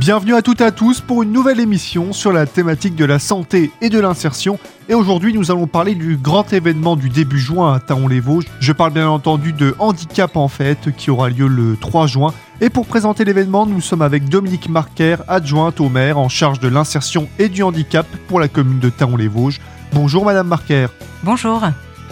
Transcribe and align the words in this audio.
Bienvenue 0.00 0.34
à 0.34 0.40
toutes 0.40 0.62
et 0.62 0.64
à 0.64 0.70
tous 0.70 1.02
pour 1.02 1.24
une 1.24 1.30
nouvelle 1.30 1.60
émission 1.60 2.14
sur 2.14 2.32
la 2.32 2.46
thématique 2.46 2.96
de 2.96 3.04
la 3.04 3.18
santé 3.18 3.70
et 3.82 3.90
de 3.90 4.00
l'insertion. 4.00 4.58
Et 4.88 4.94
aujourd'hui, 4.94 5.34
nous 5.34 5.50
allons 5.50 5.66
parler 5.66 5.94
du 5.94 6.16
grand 6.16 6.54
événement 6.54 6.96
du 6.96 7.10
début 7.10 7.38
juin 7.38 7.74
à 7.74 7.80
Taon-les-Vosges. 7.80 8.46
Je 8.60 8.72
parle 8.72 8.94
bien 8.94 9.10
entendu 9.10 9.52
de 9.52 9.74
Handicap 9.78 10.38
en 10.38 10.48
fête 10.48 10.96
qui 10.96 11.10
aura 11.10 11.28
lieu 11.28 11.48
le 11.48 11.76
3 11.78 12.06
juin. 12.06 12.32
Et 12.62 12.70
pour 12.70 12.86
présenter 12.86 13.26
l'événement, 13.26 13.66
nous 13.66 13.82
sommes 13.82 14.00
avec 14.00 14.26
Dominique 14.26 14.70
Marquer, 14.70 15.16
adjointe 15.28 15.80
au 15.80 15.90
maire 15.90 16.16
en 16.16 16.30
charge 16.30 16.60
de 16.60 16.68
l'insertion 16.68 17.28
et 17.38 17.50
du 17.50 17.62
handicap 17.62 18.06
pour 18.26 18.40
la 18.40 18.48
commune 18.48 18.80
de 18.80 18.88
Taon-les-Vosges. 18.88 19.60
Bonjour 19.92 20.24
Madame 20.24 20.48
Marquer. 20.48 20.86
Bonjour. 21.22 21.60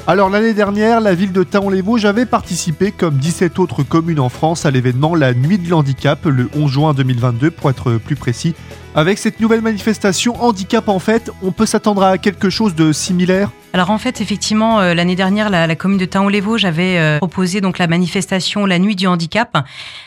Alors 0.06 0.30
l'année 0.30 0.54
dernière, 0.54 1.00
la 1.00 1.14
ville 1.14 1.32
de 1.32 1.42
Taon-les-Vosges 1.42 2.06
avait 2.06 2.24
participé, 2.24 2.92
comme 2.92 3.16
17 3.16 3.58
autres 3.58 3.82
communes 3.82 4.20
en 4.20 4.30
France, 4.30 4.64
à 4.64 4.70
l'événement 4.70 5.14
La 5.14 5.34
Nuit 5.34 5.58
de 5.58 5.68
l'Handicap, 5.68 6.24
le 6.24 6.48
11 6.56 6.70
juin 6.70 6.94
2022 6.94 7.50
pour 7.50 7.68
être 7.68 7.98
plus 7.98 8.16
précis. 8.16 8.54
Avec 8.94 9.18
cette 9.18 9.38
nouvelle 9.40 9.60
manifestation 9.60 10.42
Handicap 10.42 10.88
en 10.88 10.98
fait, 10.98 11.30
on 11.42 11.52
peut 11.52 11.66
s'attendre 11.66 12.02
à 12.02 12.16
quelque 12.16 12.48
chose 12.48 12.74
de 12.74 12.92
similaire? 12.92 13.50
Alors 13.74 13.90
en 13.90 13.98
fait, 13.98 14.22
effectivement, 14.22 14.80
euh, 14.80 14.94
l'année 14.94 15.14
dernière, 15.14 15.50
la, 15.50 15.76
commune 15.76 15.98
de 15.98 16.06
Taon-les-Vosges 16.06 16.64
avait 16.64 16.98
euh, 16.98 17.18
proposé 17.18 17.60
donc 17.60 17.78
la 17.78 17.86
manifestation 17.86 18.64
La 18.64 18.78
Nuit 18.78 18.96
du 18.96 19.06
Handicap, 19.06 19.58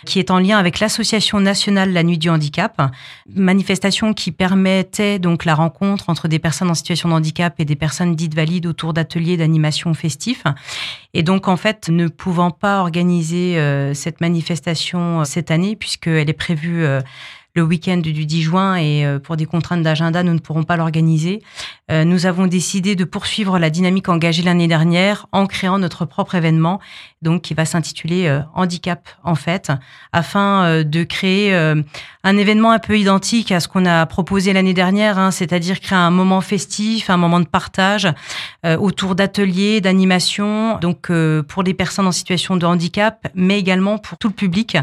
qui 0.05 0.17
est 0.17 0.31
en 0.31 0.39
lien 0.39 0.57
avec 0.57 0.79
l'association 0.79 1.39
nationale 1.39 1.93
La 1.93 2.01
Nuit 2.01 2.17
du 2.17 2.29
Handicap, 2.29 2.81
manifestation 3.35 4.13
qui 4.13 4.31
permettait 4.31 5.19
donc 5.19 5.45
la 5.45 5.53
rencontre 5.53 6.09
entre 6.09 6.27
des 6.27 6.39
personnes 6.39 6.71
en 6.71 6.73
situation 6.73 7.09
de 7.09 7.13
handicap 7.13 7.53
et 7.59 7.65
des 7.65 7.75
personnes 7.75 8.15
dites 8.15 8.33
valides 8.33 8.65
autour 8.65 8.93
d'ateliers 8.93 9.37
d'animation 9.37 9.93
festifs. 9.93 10.43
Et 11.13 11.21
donc 11.21 11.47
en 11.47 11.57
fait, 11.57 11.89
ne 11.89 12.07
pouvant 12.07 12.51
pas 12.51 12.79
organiser 12.79 13.59
euh, 13.59 13.93
cette 13.93 14.21
manifestation 14.21 15.23
cette 15.23 15.51
année, 15.51 15.75
puisqu'elle 15.75 16.29
est 16.29 16.33
prévue 16.33 16.83
le 17.53 17.63
week-end 17.63 17.97
du 17.97 18.25
10 18.25 18.41
juin 18.41 18.75
et 18.75 19.05
euh, 19.05 19.19
pour 19.19 19.35
des 19.35 19.45
contraintes 19.45 19.83
d'agenda, 19.83 20.23
nous 20.23 20.33
ne 20.33 20.39
pourrons 20.39 20.63
pas 20.63 20.77
l'organiser. 20.77 21.41
Euh, 21.91 22.05
nous 22.05 22.25
avons 22.25 22.47
décidé 22.47 22.95
de 22.95 23.03
poursuivre 23.03 23.59
la 23.59 23.69
dynamique 23.69 24.07
engagée 24.07 24.41
l'année 24.41 24.67
dernière 24.67 25.27
en 25.31 25.47
créant 25.47 25.77
notre 25.77 26.05
propre 26.05 26.35
événement, 26.35 26.79
donc 27.21 27.41
qui 27.41 27.53
va 27.53 27.65
s'intituler 27.65 28.27
euh, 28.27 28.39
Handicap 28.53 29.09
en 29.23 29.35
fait, 29.35 29.71
afin 30.13 30.83
de 30.83 31.03
créer 31.03 31.53
un 31.53 32.37
événement 32.37 32.71
un 32.71 32.79
peu 32.79 32.97
identique 32.97 33.51
à 33.51 33.59
ce 33.59 33.67
qu'on 33.67 33.85
a 33.85 34.05
proposé 34.05 34.53
l'année 34.53 34.73
dernière, 34.73 35.17
hein, 35.17 35.31
c'est-à-dire 35.31 35.79
créer 35.79 35.97
un 35.97 36.11
moment 36.11 36.41
festif, 36.41 37.09
un 37.09 37.17
moment 37.17 37.39
de 37.39 37.45
partage 37.45 38.07
autour 38.63 39.15
d'ateliers, 39.15 39.81
d'animation, 39.81 40.77
donc 40.79 41.11
pour 41.47 41.63
les 41.63 41.73
personnes 41.73 42.07
en 42.07 42.11
situation 42.11 42.57
de 42.57 42.65
handicap, 42.65 43.27
mais 43.35 43.59
également 43.59 43.97
pour 43.97 44.17
tout 44.17 44.27
le 44.27 44.33
public, 44.33 44.77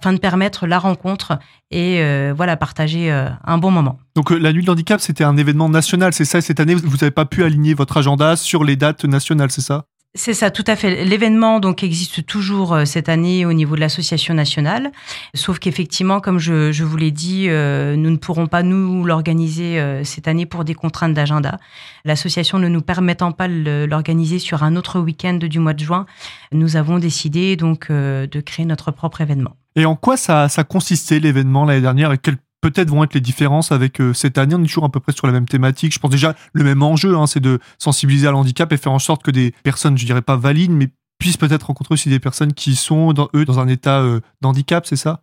afin 0.00 0.12
de 0.12 0.18
permettre 0.18 0.66
la 0.66 0.78
rencontre 0.78 1.38
et 1.70 2.00
euh, 2.00 2.32
voilà 2.34 2.56
partager 2.56 3.12
euh, 3.12 3.28
un 3.44 3.58
bon 3.58 3.70
moment. 3.70 3.98
Donc 4.16 4.32
euh, 4.32 4.38
la 4.38 4.52
nuit 4.52 4.64
de 4.64 4.70
handicap, 4.70 5.00
c'était 5.00 5.24
un 5.24 5.36
événement 5.36 5.68
national, 5.68 6.14
c'est 6.14 6.24
ça 6.24 6.40
Cette 6.40 6.58
année, 6.58 6.74
vous 6.74 6.96
n'avez 6.96 7.10
pas 7.10 7.26
pu 7.26 7.44
aligner 7.44 7.74
votre 7.74 7.98
agenda 7.98 8.36
sur 8.36 8.64
les 8.64 8.76
dates 8.76 9.04
nationales, 9.04 9.50
c'est 9.50 9.60
ça? 9.60 9.84
C'est 10.14 10.34
ça, 10.34 10.50
tout 10.50 10.64
à 10.66 10.74
fait. 10.74 11.04
L'événement 11.04 11.60
donc 11.60 11.84
existe 11.84 12.26
toujours 12.26 12.80
cette 12.84 13.08
année 13.08 13.46
au 13.46 13.52
niveau 13.52 13.76
de 13.76 13.80
l'association 13.80 14.34
nationale, 14.34 14.90
sauf 15.34 15.60
qu'effectivement, 15.60 16.18
comme 16.18 16.40
je, 16.40 16.72
je 16.72 16.82
vous 16.82 16.96
l'ai 16.96 17.12
dit, 17.12 17.46
nous 17.46 18.10
ne 18.10 18.16
pourrons 18.16 18.48
pas 18.48 18.64
nous 18.64 19.04
l'organiser 19.04 19.80
cette 20.02 20.26
année 20.26 20.46
pour 20.46 20.64
des 20.64 20.74
contraintes 20.74 21.14
d'agenda. 21.14 21.58
L'association 22.04 22.58
ne 22.58 22.66
nous 22.66 22.80
permettant 22.80 23.30
pas 23.30 23.46
de 23.46 23.86
l'organiser 23.88 24.40
sur 24.40 24.64
un 24.64 24.74
autre 24.74 24.98
week-end 24.98 25.34
du 25.34 25.60
mois 25.60 25.74
de 25.74 25.84
juin, 25.84 26.06
nous 26.50 26.74
avons 26.74 26.98
décidé 26.98 27.54
donc 27.54 27.92
de 27.92 28.40
créer 28.40 28.66
notre 28.66 28.90
propre 28.90 29.20
événement. 29.20 29.59
Et 29.76 29.84
en 29.84 29.96
quoi 29.96 30.16
ça, 30.16 30.48
consistait 30.68 31.20
l'événement 31.20 31.64
l'année 31.64 31.80
dernière? 31.80 32.12
Et 32.12 32.18
quelles 32.18 32.38
peut-être 32.60 32.90
vont 32.90 33.04
être 33.04 33.14
les 33.14 33.20
différences 33.20 33.72
avec 33.72 34.00
euh, 34.00 34.12
cette 34.12 34.38
année? 34.38 34.54
On 34.54 34.62
est 34.62 34.66
toujours 34.66 34.84
à 34.84 34.90
peu 34.90 35.00
près 35.00 35.12
sur 35.12 35.26
la 35.26 35.32
même 35.32 35.46
thématique. 35.46 35.94
Je 35.94 35.98
pense 35.98 36.10
déjà 36.10 36.34
le 36.52 36.64
même 36.64 36.82
enjeu, 36.82 37.16
hein, 37.16 37.26
c'est 37.26 37.40
de 37.40 37.58
sensibiliser 37.78 38.26
à 38.26 38.32
l'handicap 38.32 38.72
et 38.72 38.76
faire 38.76 38.92
en 38.92 38.98
sorte 38.98 39.22
que 39.22 39.30
des 39.30 39.52
personnes, 39.62 39.96
je 39.96 40.04
dirais 40.04 40.22
pas 40.22 40.36
valides, 40.36 40.72
mais 40.72 40.88
puissent 41.18 41.36
peut-être 41.36 41.64
rencontrer 41.64 41.94
aussi 41.94 42.08
des 42.08 42.18
personnes 42.18 42.52
qui 42.52 42.74
sont, 42.74 43.12
dans, 43.12 43.28
eux, 43.34 43.44
dans 43.44 43.60
un 43.60 43.68
état 43.68 44.00
euh, 44.00 44.20
d'handicap, 44.40 44.86
c'est 44.86 44.96
ça? 44.96 45.22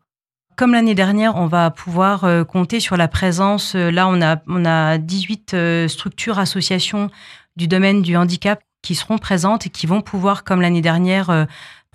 Comme 0.56 0.72
l'année 0.72 0.96
dernière, 0.96 1.36
on 1.36 1.46
va 1.46 1.70
pouvoir 1.70 2.24
euh, 2.24 2.44
compter 2.44 2.80
sur 2.80 2.98
la 2.98 3.08
présence. 3.08 3.76
là, 3.76 4.08
on 4.08 4.22
a, 4.22 4.38
on 4.48 4.66
a 4.66 4.98
18 4.98 5.88
structures, 5.88 6.40
associations 6.40 7.10
du 7.56 7.68
domaine 7.68 8.02
du 8.02 8.16
handicap 8.16 8.62
qui 8.84 8.96
seront 8.96 9.18
présentes 9.18 9.66
et 9.66 9.70
qui 9.70 9.86
vont 9.86 10.02
pouvoir, 10.02 10.44
comme 10.44 10.62
l'année 10.62 10.82
dernière, 10.82 11.48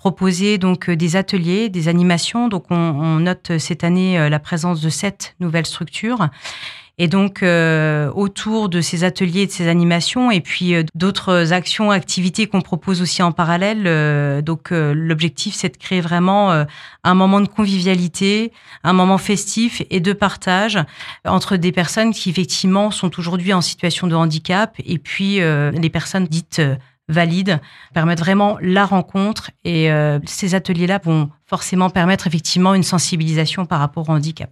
proposer 0.03 0.57
donc 0.57 0.89
euh, 0.89 0.97
des 0.97 1.15
ateliers, 1.15 1.69
des 1.69 1.87
animations. 1.87 2.49
Donc 2.49 2.65
on, 2.71 3.19
note 3.19 3.57
cette 3.57 3.85
année 3.85 4.19
euh, 4.19 4.27
la 4.27 4.39
présence 4.39 4.81
de 4.81 4.89
sept 4.89 5.33
nouvelles 5.39 5.65
structures. 5.65 6.27
Et 6.97 7.07
donc, 7.07 7.41
euh, 7.41 8.11
autour 8.13 8.67
de 8.67 8.81
ces 8.81 9.05
ateliers, 9.05 9.47
de 9.47 9.51
ces 9.51 9.69
animations, 9.69 10.29
et 10.29 10.41
puis 10.41 10.75
d'autres 10.93 11.53
actions, 11.53 11.89
activités 11.89 12.47
qu'on 12.47 12.61
propose 12.61 13.01
aussi 13.01 13.23
en 13.23 13.31
parallèle. 13.31 14.43
donc, 14.43 14.69
l'objectif, 14.69 15.55
c'est 15.55 15.69
de 15.69 15.77
créer 15.77 16.01
vraiment 16.01 16.65
un 17.03 17.15
moment 17.15 17.41
de 17.41 17.47
convivialité, 17.47 18.51
un 18.83 18.93
moment 18.93 19.17
festif 19.17 19.81
et 19.89 20.01
de 20.01 20.13
partage 20.13 20.77
entre 21.25 21.57
des 21.57 21.71
personnes 21.71 22.13
qui 22.13 22.29
effectivement 22.29 22.91
sont 22.91 23.17
aujourd'hui 23.17 23.53
en 23.53 23.61
situation 23.61 24.05
de 24.05 24.13
handicap, 24.13 24.75
et 24.85 24.99
puis 24.99 25.39
les 25.39 25.89
personnes 25.89 26.27
dites 26.27 26.61
valides, 27.09 27.59
permettent 27.93 28.19
vraiment 28.19 28.57
la 28.61 28.85
rencontre 28.85 29.51
et 29.63 29.91
euh, 29.91 30.19
ces 30.25 30.55
ateliers-là 30.55 30.99
vont 31.03 31.29
forcément 31.45 31.89
permettre 31.89 32.27
effectivement 32.27 32.73
une 32.73 32.83
sensibilisation 32.83 33.65
par 33.65 33.79
rapport 33.79 34.09
au 34.09 34.13
handicap. 34.13 34.51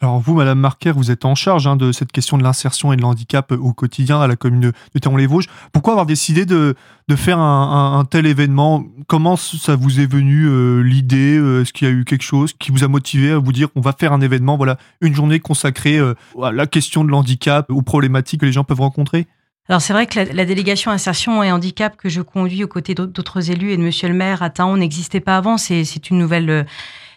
Alors 0.00 0.18
vous, 0.18 0.34
Madame 0.34 0.58
Marquer, 0.58 0.90
vous 0.90 1.12
êtes 1.12 1.24
en 1.24 1.36
charge 1.36 1.68
hein, 1.68 1.76
de 1.76 1.92
cette 1.92 2.10
question 2.10 2.36
de 2.36 2.42
l'insertion 2.42 2.92
et 2.92 2.96
de 2.96 3.02
l'handicap 3.02 3.52
au 3.52 3.72
quotidien 3.72 4.20
à 4.20 4.26
la 4.26 4.34
commune 4.34 4.72
de, 4.94 4.98
Théron-les-Vosges. 4.98 5.46
Pourquoi 5.72 5.92
avoir 5.92 6.06
décidé 6.06 6.44
de, 6.44 6.74
faire 7.14 7.38
un, 7.38 8.04
tel 8.10 8.26
événement? 8.26 8.84
Comment 9.06 9.36
ça 9.36 9.76
vous 9.76 10.00
est 10.00 10.10
venu 10.10 10.48
euh, 10.48 10.80
l'idée? 10.80 11.38
Euh, 11.38 11.62
Est-ce 11.62 11.72
qu'il 11.72 11.86
y 11.86 11.90
a 11.90 11.94
eu 11.94 12.04
quelque 12.04 12.24
chose 12.24 12.52
qui 12.58 12.72
vous 12.72 12.82
a 12.82 12.88
motivé 12.88 13.30
à 13.30 13.38
vous 13.38 13.52
dire 13.52 13.68
on 13.76 13.80
va 13.80 13.92
faire 13.92 14.12
un 14.12 14.20
événement, 14.20 14.56
voilà, 14.56 14.76
une 15.02 15.14
journée 15.14 15.38
consacrée 15.38 16.00
à 16.00 16.50
la 16.50 16.66
question 16.66 17.04
de 17.04 17.10
l'handicap, 17.10 17.70
aux 17.70 17.82
problématiques 17.82 18.40
que 18.40 18.46
les 18.46 18.52
gens 18.52 18.64
peuvent 18.64 18.80
rencontrer? 18.80 19.28
Alors 19.68 19.80
c'est 19.80 19.92
vrai 19.92 20.06
que 20.06 20.18
la, 20.18 20.44
délégation 20.44 20.90
insertion 20.90 21.42
et 21.42 21.52
handicap 21.52 21.96
que 21.96 22.08
je 22.08 22.20
conduis 22.20 22.64
aux 22.64 22.68
côtés 22.68 22.94
d'autres 22.94 23.50
élus 23.50 23.72
et 23.72 23.76
de 23.76 23.82
Monsieur 23.82 24.08
le 24.08 24.14
maire 24.14 24.42
à 24.42 24.50
Taon 24.50 24.76
n'existait 24.76 25.20
pas 25.20 25.36
avant. 25.36 25.56
C'est 25.56 26.10
une 26.10 26.18
nouvelle 26.18 26.50
euh, 26.50 26.64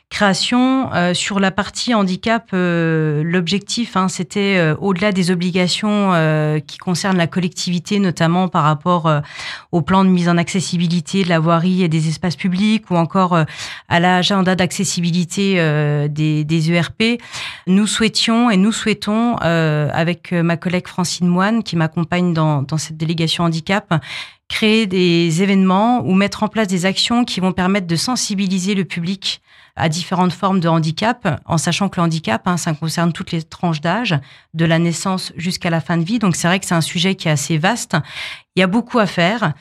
création. 0.09 0.93
Euh, 0.93 1.13
sur 1.13 1.39
la 1.39 1.51
partie 1.51 1.93
handicap, 1.93 2.49
euh, 2.53 3.23
l'objectif, 3.23 3.97
hein, 3.97 4.07
c'était 4.07 4.57
euh, 4.57 4.75
au-delà 4.79 5.11
des 5.11 5.31
obligations 5.31 5.85
qui 6.65 6.77
concernent 6.77 7.17
la 7.17 7.27
collectivité, 7.27 7.99
notamment 7.99 8.47
par 8.47 8.63
rapport 8.63 9.11
au 9.71 9.81
plan 9.81 10.03
de 10.03 10.09
mise 10.09 10.29
en 10.29 10.37
accessibilité 10.37 11.23
de 11.23 11.29
la 11.29 11.39
voirie 11.39 11.83
et 11.83 11.87
des 11.87 12.07
espaces 12.07 12.35
publics, 12.35 12.89
ou 12.89 12.95
encore 12.95 13.37
à 13.89 13.99
l'agenda 13.99 14.55
d'accessibilité 14.55 15.55
des, 16.09 16.43
des, 16.43 16.71
ERP. 16.71 17.21
Nous 17.67 17.87
souhaitions 17.87 18.49
et 18.49 18.57
nous 18.57 18.71
souhaitons, 18.71 19.35
avec 19.35 20.31
ma 20.31 20.57
collègue 20.57 20.87
Francine 20.87 21.27
Moine, 21.27 21.63
qui 21.63 21.75
m'accompagne 21.75 22.33
dans, 22.33 22.61
dans 22.61 22.77
cette 22.77 22.97
délégation 22.97 23.43
handicap, 23.43 23.93
créer 24.47 24.85
des 24.85 25.41
événements 25.41 26.01
ou 26.05 26.13
mettre 26.13 26.43
en 26.43 26.47
place 26.47 26.67
des 26.67 26.85
actions 26.85 27.25
qui 27.25 27.39
vont 27.39 27.51
permettre 27.51 27.87
de 27.87 27.95
sensibiliser 27.95 28.75
le 28.75 28.85
public 28.85 29.41
à 29.75 29.89
différentes 29.89 30.33
formes 30.33 30.59
de 30.59 30.69
handicap, 30.69 31.41
en 31.45 31.57
sachant 31.57 31.89
que 31.89 31.99
le 31.99 32.05
handicap, 32.05 32.47
hein, 32.47 32.57
ça 32.57 32.73
concerne 32.73 33.11
toutes 33.11 33.31
les 33.31 33.43
tranches 33.43 33.81
d'âge, 33.81 34.17
de 34.53 34.65
la 34.65 34.79
naissance 34.79 35.33
jusqu'à 35.35 35.69
la 35.69 35.81
fin 35.81 35.97
de 35.97 36.03
vie. 36.03 36.19
Donc 36.19 36.35
c'est 36.35 36.47
vrai 36.47 36.59
que 36.59 36.65
c'est 36.65 36.75
un 36.75 36.81
sujet 36.81 37.15
qui 37.15 37.27
est 37.27 37.31
assez 37.31 37.57
vaste. 37.57 37.95
Il 38.55 38.61
y 38.61 38.63
a 38.63 38.67
beaucoup 38.67 38.99
à 38.99 39.05
faire. 39.05 39.53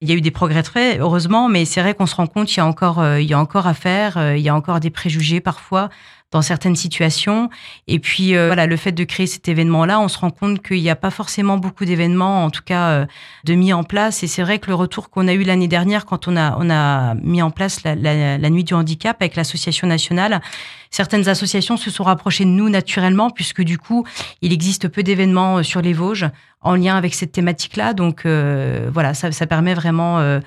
Il 0.00 0.08
y 0.08 0.12
a 0.12 0.14
eu 0.14 0.20
des 0.20 0.30
progrès 0.30 0.62
très 0.62 0.98
heureusement, 0.98 1.48
mais 1.48 1.64
c'est 1.64 1.82
vrai 1.82 1.92
qu'on 1.92 2.06
se 2.06 2.14
rend 2.14 2.28
compte 2.28 2.46
qu'il 2.46 2.58
y 2.58 2.60
a 2.60 2.66
encore, 2.66 3.00
euh, 3.00 3.20
il 3.20 3.28
y 3.28 3.34
a 3.34 3.38
encore 3.38 3.66
à 3.66 3.74
faire. 3.74 4.16
Euh, 4.16 4.36
il 4.36 4.42
y 4.42 4.48
a 4.48 4.54
encore 4.54 4.78
des 4.78 4.90
préjugés 4.90 5.40
parfois 5.40 5.90
dans 6.30 6.42
certaines 6.42 6.76
situations. 6.76 7.48
Et 7.86 7.98
puis 7.98 8.36
euh, 8.36 8.48
voilà, 8.48 8.66
le 8.66 8.76
fait 8.76 8.92
de 8.92 9.04
créer 9.04 9.26
cet 9.26 9.48
événement-là, 9.48 9.98
on 9.98 10.08
se 10.08 10.18
rend 10.18 10.30
compte 10.30 10.62
qu'il 10.62 10.82
n'y 10.82 10.90
a 10.90 10.96
pas 10.96 11.10
forcément 11.10 11.56
beaucoup 11.56 11.86
d'événements, 11.86 12.44
en 12.44 12.50
tout 12.50 12.62
cas 12.62 12.88
euh, 12.88 13.06
de 13.44 13.54
mis 13.54 13.72
en 13.72 13.82
place. 13.82 14.22
Et 14.22 14.26
c'est 14.26 14.42
vrai 14.42 14.58
que 14.58 14.68
le 14.68 14.74
retour 14.74 15.08
qu'on 15.08 15.26
a 15.26 15.32
eu 15.32 15.42
l'année 15.42 15.68
dernière 15.68 16.04
quand 16.04 16.28
on 16.28 16.36
a 16.36 16.56
on 16.58 16.68
a 16.68 17.14
mis 17.14 17.40
en 17.40 17.50
place 17.50 17.82
la, 17.82 17.94
la 17.94 18.50
nuit 18.50 18.64
du 18.64 18.74
handicap 18.74 19.16
avec 19.20 19.36
l'association 19.36 19.86
nationale, 19.86 20.42
certaines 20.90 21.28
associations 21.28 21.78
se 21.78 21.90
sont 21.90 22.04
rapprochées 22.04 22.44
de 22.44 22.50
nous 22.50 22.68
naturellement 22.68 23.30
puisque 23.30 23.62
du 23.62 23.78
coup 23.78 24.04
il 24.42 24.52
existe 24.52 24.88
peu 24.88 25.02
d'événements 25.02 25.58
euh, 25.58 25.62
sur 25.62 25.80
les 25.80 25.94
Vosges 25.94 26.28
en 26.60 26.74
lien 26.74 26.96
avec 26.96 27.14
cette 27.14 27.32
thématique-là. 27.32 27.94
Donc 27.94 28.26
voilà, 28.26 29.14
ça, 29.14 29.30
ça 29.30 29.46
permet 29.46 29.74
vraiment 29.74 30.40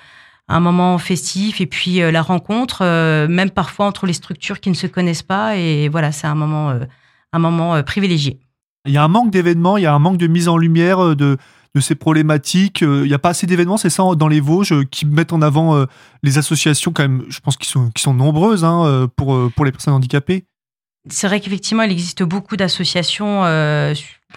un 0.51 0.59
moment 0.59 0.97
festif 0.97 1.61
et 1.61 1.65
puis 1.65 2.01
euh, 2.01 2.11
la 2.11 2.21
rencontre, 2.21 2.81
euh, 2.81 3.27
même 3.27 3.49
parfois 3.49 3.85
entre 3.85 4.05
les 4.05 4.13
structures 4.13 4.59
qui 4.59 4.69
ne 4.69 4.75
se 4.75 4.87
connaissent 4.87 5.23
pas. 5.23 5.57
Et 5.57 5.89
voilà, 5.89 6.11
c'est 6.11 6.27
un 6.27 6.35
moment, 6.35 6.69
euh, 6.71 6.79
un 7.33 7.39
moment 7.39 7.81
privilégié. 7.83 8.39
Il 8.85 8.91
y 8.91 8.97
a 8.97 9.03
un 9.03 9.07
manque 9.07 9.31
d'événements, 9.31 9.77
il 9.77 9.83
y 9.83 9.85
a 9.85 9.93
un 9.93 9.99
manque 9.99 10.17
de 10.17 10.27
mise 10.27 10.47
en 10.47 10.57
lumière 10.57 11.15
de, 11.15 11.37
de 11.75 11.79
ces 11.79 11.95
problématiques. 11.95 12.81
Il 12.81 13.03
n'y 13.03 13.13
a 13.13 13.19
pas 13.19 13.29
assez 13.29 13.47
d'événements, 13.47 13.77
c'est 13.77 13.91
ça, 13.91 14.03
dans 14.15 14.27
les 14.27 14.39
Vosges, 14.39 14.73
qui 14.89 15.05
mettent 15.05 15.33
en 15.33 15.41
avant 15.41 15.85
les 16.23 16.37
associations, 16.39 16.91
quand 16.91 17.03
même, 17.03 17.23
je 17.29 17.39
pense, 17.41 17.57
qui 17.57 17.69
sont, 17.69 17.91
qui 17.91 18.01
sont 18.01 18.15
nombreuses 18.15 18.65
hein, 18.65 19.07
pour, 19.15 19.51
pour 19.55 19.65
les 19.65 19.71
personnes 19.71 19.93
handicapées. 19.93 20.45
C'est 21.09 21.27
vrai 21.27 21.39
qu'effectivement, 21.39 21.83
il 21.83 21.91
existe 21.91 22.23
beaucoup 22.23 22.57
d'associations 22.57 23.43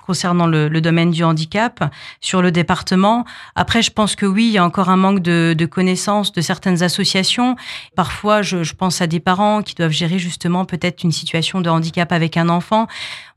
concernant 0.01 0.47
le, 0.47 0.69
le, 0.69 0.81
domaine 0.81 1.11
du 1.11 1.25
handicap 1.25 1.93
sur 2.21 2.43
le 2.43 2.51
département. 2.53 3.25
Après, 3.55 3.83
je 3.83 3.91
pense 3.91 4.17
que 4.17 4.27
oui, 4.27 4.47
il 4.47 4.53
y 4.53 4.59
a 4.59 4.65
encore 4.65 4.89
un 4.89 4.97
manque 4.97 5.21
de, 5.21 5.55
de 5.57 5.67
connaissances 5.67 6.33
de 6.33 6.41
certaines 6.41 6.83
associations. 6.83 7.57
Parfois, 7.97 8.43
je, 8.43 8.63
je, 8.63 8.75
pense 8.75 9.01
à 9.01 9.07
des 9.07 9.21
parents 9.21 9.63
qui 9.63 9.75
doivent 9.75 9.91
gérer 9.91 10.19
justement 10.19 10.65
peut-être 10.65 11.05
une 11.05 11.13
situation 11.13 11.61
de 11.61 11.71
handicap 11.71 12.13
avec 12.13 12.37
un 12.37 12.49
enfant. 12.49 12.87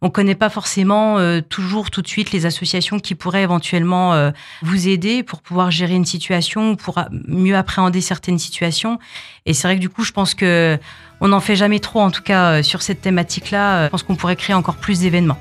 On 0.01 0.11
connaît 0.11 0.35
pas 0.35 0.49
forcément 0.49 1.17
euh, 1.17 1.41
toujours 1.41 1.89
tout 1.89 2.03
de 2.03 2.07
suite 2.07 2.31
les 2.31 2.45
associations 2.45 2.99
qui 2.99 3.15
pourraient 3.15 3.41
éventuellement 3.41 4.13
euh, 4.13 4.29
vous 4.61 4.87
aider 4.87 5.23
pour 5.23 5.41
pouvoir 5.41 5.71
gérer 5.71 5.95
une 5.95 6.05
situation 6.05 6.71
ou 6.71 6.75
pour 6.75 7.03
mieux 7.27 7.55
appréhender 7.55 8.01
certaines 8.01 8.37
situations. 8.37 8.99
Et 9.47 9.53
c'est 9.53 9.67
vrai 9.67 9.75
que 9.75 9.81
du 9.81 9.89
coup, 9.89 10.03
je 10.03 10.11
pense 10.11 10.35
que 10.35 10.77
on 11.19 11.29
n'en 11.29 11.39
fait 11.39 11.55
jamais 11.55 11.79
trop, 11.79 12.01
en 12.01 12.11
tout 12.11 12.21
cas 12.21 12.51
euh, 12.51 12.63
sur 12.63 12.83
cette 12.83 13.01
thématique-là. 13.01 13.85
Je 13.85 13.89
pense 13.89 14.03
qu'on 14.03 14.15
pourrait 14.15 14.35
créer 14.35 14.55
encore 14.55 14.75
plus 14.75 14.99
d'événements. 14.99 15.39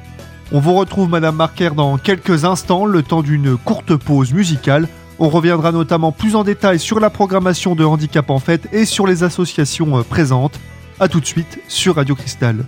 On 0.52 0.60
vous 0.60 0.74
retrouve 0.74 1.08
Madame 1.08 1.34
Marquer 1.34 1.70
dans 1.74 1.98
quelques 1.98 2.44
instants, 2.44 2.86
le 2.86 3.02
temps 3.02 3.22
d'une 3.22 3.56
courte 3.56 3.96
pause 3.96 4.32
musicale. 4.32 4.88
On 5.18 5.28
reviendra 5.28 5.72
notamment 5.72 6.12
plus 6.12 6.36
en 6.36 6.44
détail 6.44 6.78
sur 6.78 7.00
la 7.00 7.10
programmation 7.10 7.74
de 7.74 7.84
Handicap 7.84 8.30
en 8.30 8.38
Fête 8.38 8.68
et 8.72 8.84
sur 8.84 9.06
les 9.06 9.24
associations 9.24 9.98
euh, 9.98 10.02
présentes. 10.02 10.60
A 11.00 11.08
tout 11.08 11.20
de 11.20 11.26
suite 11.26 11.58
sur 11.66 11.96
Radio 11.96 12.14
Cristal. 12.14 12.64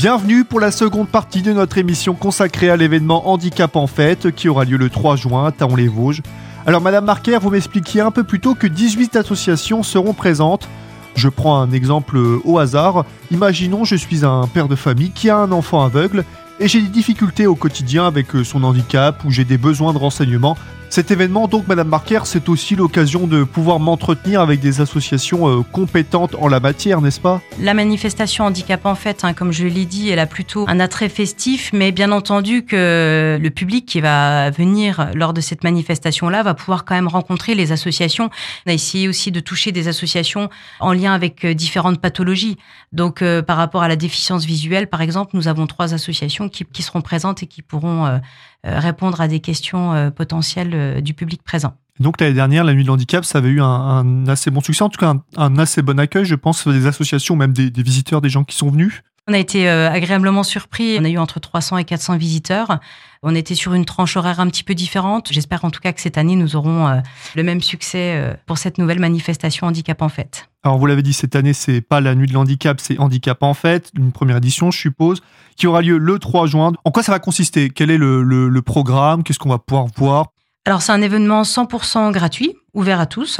Bienvenue 0.00 0.46
pour 0.46 0.60
la 0.60 0.70
seconde 0.70 1.10
partie 1.10 1.42
de 1.42 1.52
notre 1.52 1.76
émission 1.76 2.14
consacrée 2.14 2.70
à 2.70 2.76
l'événement 2.78 3.28
Handicap 3.28 3.76
en 3.76 3.86
Fête 3.86 4.34
qui 4.34 4.48
aura 4.48 4.64
lieu 4.64 4.78
le 4.78 4.88
3 4.88 5.16
juin 5.16 5.44
à 5.44 5.52
Taon-les-Vosges. 5.52 6.22
Alors 6.64 6.80
Madame 6.80 7.04
Marquer, 7.04 7.36
vous 7.36 7.50
m'expliquiez 7.50 8.00
un 8.00 8.10
peu 8.10 8.24
plus 8.24 8.40
tôt 8.40 8.54
que 8.54 8.66
18 8.66 9.16
associations 9.16 9.82
seront 9.82 10.14
présentes. 10.14 10.70
Je 11.16 11.28
prends 11.28 11.60
un 11.60 11.70
exemple 11.72 12.18
au 12.44 12.58
hasard. 12.58 13.04
Imaginons 13.30 13.84
je 13.84 13.94
suis 13.94 14.24
un 14.24 14.46
père 14.46 14.68
de 14.68 14.74
famille 14.74 15.10
qui 15.10 15.28
a 15.28 15.36
un 15.36 15.52
enfant 15.52 15.84
aveugle 15.84 16.24
et 16.60 16.68
j'ai 16.68 16.82
des 16.82 16.88
difficultés 16.88 17.46
au 17.46 17.54
quotidien 17.54 18.06
avec 18.06 18.28
son 18.44 18.62
handicap 18.62 19.24
ou 19.24 19.30
j'ai 19.30 19.44
des 19.44 19.58
besoins 19.58 19.92
de 19.92 19.98
renseignements 19.98 20.56
cet 20.90 21.12
événement, 21.12 21.46
donc, 21.46 21.68
Madame 21.68 21.86
Marquer, 21.86 22.18
c'est 22.24 22.48
aussi 22.48 22.74
l'occasion 22.74 23.28
de 23.28 23.44
pouvoir 23.44 23.78
m'entretenir 23.78 24.40
avec 24.40 24.58
des 24.58 24.80
associations 24.80 25.48
euh, 25.48 25.62
compétentes 25.62 26.34
en 26.34 26.48
la 26.48 26.58
matière, 26.58 27.00
n'est-ce 27.00 27.20
pas? 27.20 27.40
La 27.60 27.74
manifestation 27.74 28.44
handicap, 28.46 28.84
en 28.84 28.96
fait, 28.96 29.22
hein, 29.22 29.32
comme 29.32 29.52
je 29.52 29.68
l'ai 29.68 29.84
dit, 29.84 30.10
elle 30.10 30.18
a 30.18 30.26
plutôt 30.26 30.64
un 30.66 30.80
attrait 30.80 31.08
festif, 31.08 31.70
mais 31.72 31.92
bien 31.92 32.10
entendu 32.10 32.64
que 32.64 33.38
le 33.40 33.50
public 33.50 33.86
qui 33.86 34.00
va 34.00 34.50
venir 34.50 35.10
lors 35.14 35.32
de 35.32 35.40
cette 35.40 35.62
manifestation-là 35.62 36.42
va 36.42 36.54
pouvoir 36.54 36.84
quand 36.84 36.96
même 36.96 37.06
rencontrer 37.06 37.54
les 37.54 37.70
associations. 37.70 38.28
On 38.66 38.70
a 38.70 38.74
essayé 38.74 39.06
aussi 39.06 39.30
de 39.30 39.38
toucher 39.38 39.70
des 39.70 39.86
associations 39.86 40.50
en 40.80 40.92
lien 40.92 41.12
avec 41.14 41.44
euh, 41.44 41.54
différentes 41.54 42.00
pathologies. 42.00 42.56
Donc, 42.92 43.22
euh, 43.22 43.42
par 43.42 43.58
rapport 43.58 43.84
à 43.84 43.88
la 43.88 43.94
déficience 43.94 44.44
visuelle, 44.44 44.88
par 44.88 45.02
exemple, 45.02 45.30
nous 45.34 45.46
avons 45.46 45.68
trois 45.68 45.94
associations 45.94 46.48
qui, 46.50 46.82
seront 46.82 47.00
présentes 47.00 47.42
et 47.42 47.46
qui 47.46 47.62
pourront 47.62 48.20
euh, 48.66 48.78
répondre 48.78 49.22
à 49.22 49.28
des 49.28 49.40
questions 49.40 49.94
euh, 49.94 50.10
potentielles 50.10 50.72
euh, 50.74 51.00
du 51.00 51.14
public 51.14 51.42
présent. 51.42 51.72
Donc 51.98 52.20
l'année 52.20 52.34
dernière, 52.34 52.62
la 52.62 52.74
nuit 52.74 52.82
de 52.82 52.88
l'handicap, 52.88 53.24
ça 53.24 53.38
avait 53.38 53.48
eu 53.48 53.62
un, 53.62 54.26
assez 54.28 54.50
bon 54.50 54.60
succès, 54.60 54.82
en 54.82 54.90
tout 54.90 54.98
cas 54.98 55.14
un, 55.38 55.58
assez 55.58 55.80
bon 55.80 55.98
accueil, 55.98 56.26
je 56.26 56.34
pense, 56.34 56.68
des 56.68 56.86
associations, 56.86 57.36
même 57.36 57.54
des, 57.54 57.70
visiteurs, 57.82 58.20
des 58.20 58.28
gens 58.28 58.44
qui 58.44 58.56
sont 58.56 58.70
venus. 58.70 59.02
On 59.30 59.32
a 59.32 59.38
été 59.38 59.68
agréablement 59.68 60.42
surpris. 60.42 60.98
On 61.00 61.04
a 61.04 61.08
eu 61.08 61.16
entre 61.16 61.38
300 61.38 61.78
et 61.78 61.84
400 61.84 62.16
visiteurs. 62.16 62.80
On 63.22 63.36
était 63.36 63.54
sur 63.54 63.74
une 63.74 63.84
tranche 63.84 64.16
horaire 64.16 64.40
un 64.40 64.48
petit 64.48 64.64
peu 64.64 64.74
différente. 64.74 65.28
J'espère 65.30 65.64
en 65.64 65.70
tout 65.70 65.78
cas 65.78 65.92
que 65.92 66.00
cette 66.00 66.18
année, 66.18 66.34
nous 66.34 66.56
aurons 66.56 67.00
le 67.36 67.42
même 67.44 67.60
succès 67.60 68.36
pour 68.46 68.58
cette 68.58 68.78
nouvelle 68.78 68.98
manifestation 68.98 69.68
Handicap 69.68 70.02
en 70.02 70.08
Fête. 70.08 70.48
Alors 70.64 70.78
vous 70.78 70.86
l'avez 70.86 71.02
dit, 71.02 71.12
cette 71.12 71.36
année, 71.36 71.52
c'est 71.52 71.80
pas 71.80 72.00
la 72.00 72.16
nuit 72.16 72.26
de 72.26 72.32
l'handicap, 72.32 72.80
c'est 72.80 72.98
Handicap 72.98 73.40
en 73.44 73.54
Fête, 73.54 73.92
une 73.96 74.10
première 74.10 74.38
édition, 74.38 74.72
je 74.72 74.78
suppose 74.80 75.22
qui 75.60 75.66
aura 75.66 75.82
lieu 75.82 75.98
le 75.98 76.18
3 76.18 76.46
juin. 76.46 76.72
En 76.84 76.90
quoi 76.90 77.02
ça 77.02 77.12
va 77.12 77.18
consister? 77.18 77.70
Quel 77.70 77.90
est 77.90 77.98
le, 77.98 78.60
programme? 78.62 79.22
Qu'est-ce 79.22 79.38
qu'on 79.38 79.50
va 79.50 79.58
pouvoir 79.58 79.86
voir? 79.96 80.26
Alors 80.64 80.82
c'est 80.82 80.92
un 80.92 81.02
événement 81.02 81.42
100% 81.42 82.10
gratuit, 82.12 82.54
ouvert 82.74 82.98
à 82.98 83.06
tous 83.06 83.38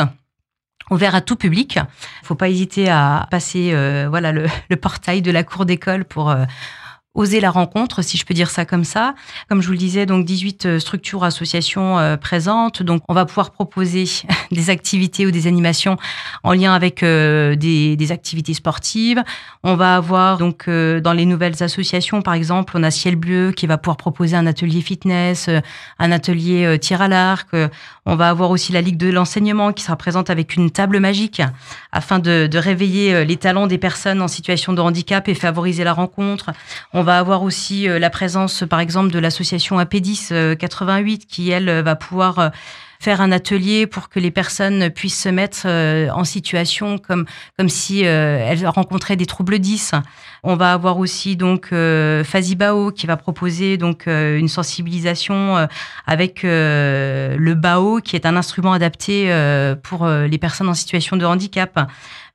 ouvert 0.91 1.15
à 1.15 1.21
tout 1.21 1.37
public. 1.37 1.79
Faut 2.23 2.35
pas 2.35 2.49
hésiter 2.49 2.89
à 2.89 3.27
passer 3.31 3.71
euh, 3.73 4.07
voilà 4.09 4.33
le, 4.33 4.47
portail 4.81 5.23
de 5.23 5.31
la 5.31 5.45
cour 5.45 5.65
d'école 5.65 6.05
pour 6.05 6.31
euh, 6.31 6.45
oser 7.15 7.41
la 7.41 7.51
rencontre, 7.51 8.03
si 8.03 8.17
je 8.17 8.25
peux 8.25 8.35
dire 8.35 8.51
ça 8.51 8.65
comme 8.65 8.85
ça. 8.85 9.15
Comme 9.49 9.61
je 9.63 9.67
vous 9.67 9.73
le 9.73 9.79
disais, 9.79 10.07
donc 10.07 10.25
18 10.25 10.67
euh, 10.67 10.79
structures, 10.79 11.25
associations 11.25 11.99
euh, 11.99 12.17
présentes. 12.17 12.85
Donc, 12.85 13.03
on 13.09 13.15
va 13.15 13.25
pouvoir 13.25 13.51
proposer 13.51 14.05
des 14.53 14.71
activités 14.71 15.27
ou 15.27 15.33
des 15.33 15.49
animations 15.49 15.97
en 16.45 16.53
lien 16.53 16.73
avec 16.73 17.03
euh, 17.03 17.57
des, 17.57 18.13
activités 18.13 18.55
sportives. 18.55 19.23
On 19.63 19.75
va 19.75 19.97
avoir 19.97 20.39
donc 20.39 20.69
dans 20.69 21.13
les 21.13 21.25
nouvelles 21.25 21.63
associations, 21.63 22.23
par 22.23 22.35
exemple, 22.35 22.73
on 22.77 22.83
a 22.83 22.91
Ciel 22.91 23.15
Bleu 23.15 23.53
qui 23.53 23.69
va 23.69 23.79
pouvoir 23.79 23.97
proposer 23.97 24.37
un 24.37 24.47
atelier 24.47 24.81
fitness, 24.81 25.49
un 26.01 26.11
atelier 26.11 26.77
tir 26.81 27.03
à 27.03 27.07
l'arc. 27.07 27.49
On 28.05 28.17
va 28.17 28.31
avoir 28.31 28.51
aussi 28.51 28.73
la 28.73 28.81
Ligue 28.81 28.97
de 28.97 29.11
l'enseignement 29.11 29.73
qui 29.73 29.85
sera 29.85 29.95
présente 29.95 30.29
avec 30.29 30.57
une 30.57 30.73
table 30.73 30.99
magique 30.99 31.41
afin 31.93 32.19
de, 32.19 32.49
de 32.49 32.59
réveiller 32.59 33.25
les 33.25 33.37
talents 33.37 33.69
des 33.69 33.79
personnes 33.79 34.23
en 34.23 34.29
situation 34.29 34.73
de 34.73 34.81
handicap 34.81 35.29
et 35.29 35.35
favoriser 35.35 35.85
la 35.85 35.93
rencontre. 35.93 36.51
On 36.93 37.03
va 37.03 37.10
avoir 37.19 37.43
aussi 37.43 37.89
euh, 37.89 37.99
la 37.99 38.11
présence, 38.11 38.65
par 38.69 38.81
exemple, 38.81 39.11
de 39.11 39.19
l'association 39.19 39.79
AP10 39.79 40.57
88 40.57 41.23
euh, 41.23 41.25
qui, 41.29 41.51
elle, 41.51 41.71
va 41.83 41.97
pouvoir 41.97 42.39
euh, 42.39 42.49
faire 42.99 43.21
un 43.21 43.33
atelier 43.33 43.87
pour 43.87 44.09
que 44.09 44.21
les 44.21 44.31
personnes 44.31 44.91
puissent 44.91 45.23
se 45.23 45.31
mettre 45.31 45.67
en 45.67 46.25
situation 46.25 46.99
comme 46.99 47.25
comme 47.59 47.71
si 47.71 48.03
elles 48.03 48.67
rencontraient 48.67 49.17
des 49.17 49.25
troubles 49.25 49.59
10. 49.59 49.93
On 50.43 50.55
va 50.55 50.75
avoir 50.75 50.99
aussi 50.99 51.35
donc 51.35 51.71
Fazibao 52.25 52.93
qui 52.93 53.07
va 53.07 53.17
proposer 53.17 53.79
donc 53.79 54.07
une 54.07 54.49
sensibilisation 54.49 55.67
avec 56.07 56.43
le 56.43 57.55
bao 57.55 58.03
qui 58.05 58.17
est 58.17 58.27
un 58.27 58.37
instrument 58.37 58.75
adapté 58.75 59.35
pour 59.83 60.07
les 60.07 60.39
personnes 60.39 60.69
en 60.69 60.75
situation 60.75 61.17
de 61.17 61.25
handicap. 61.25 61.89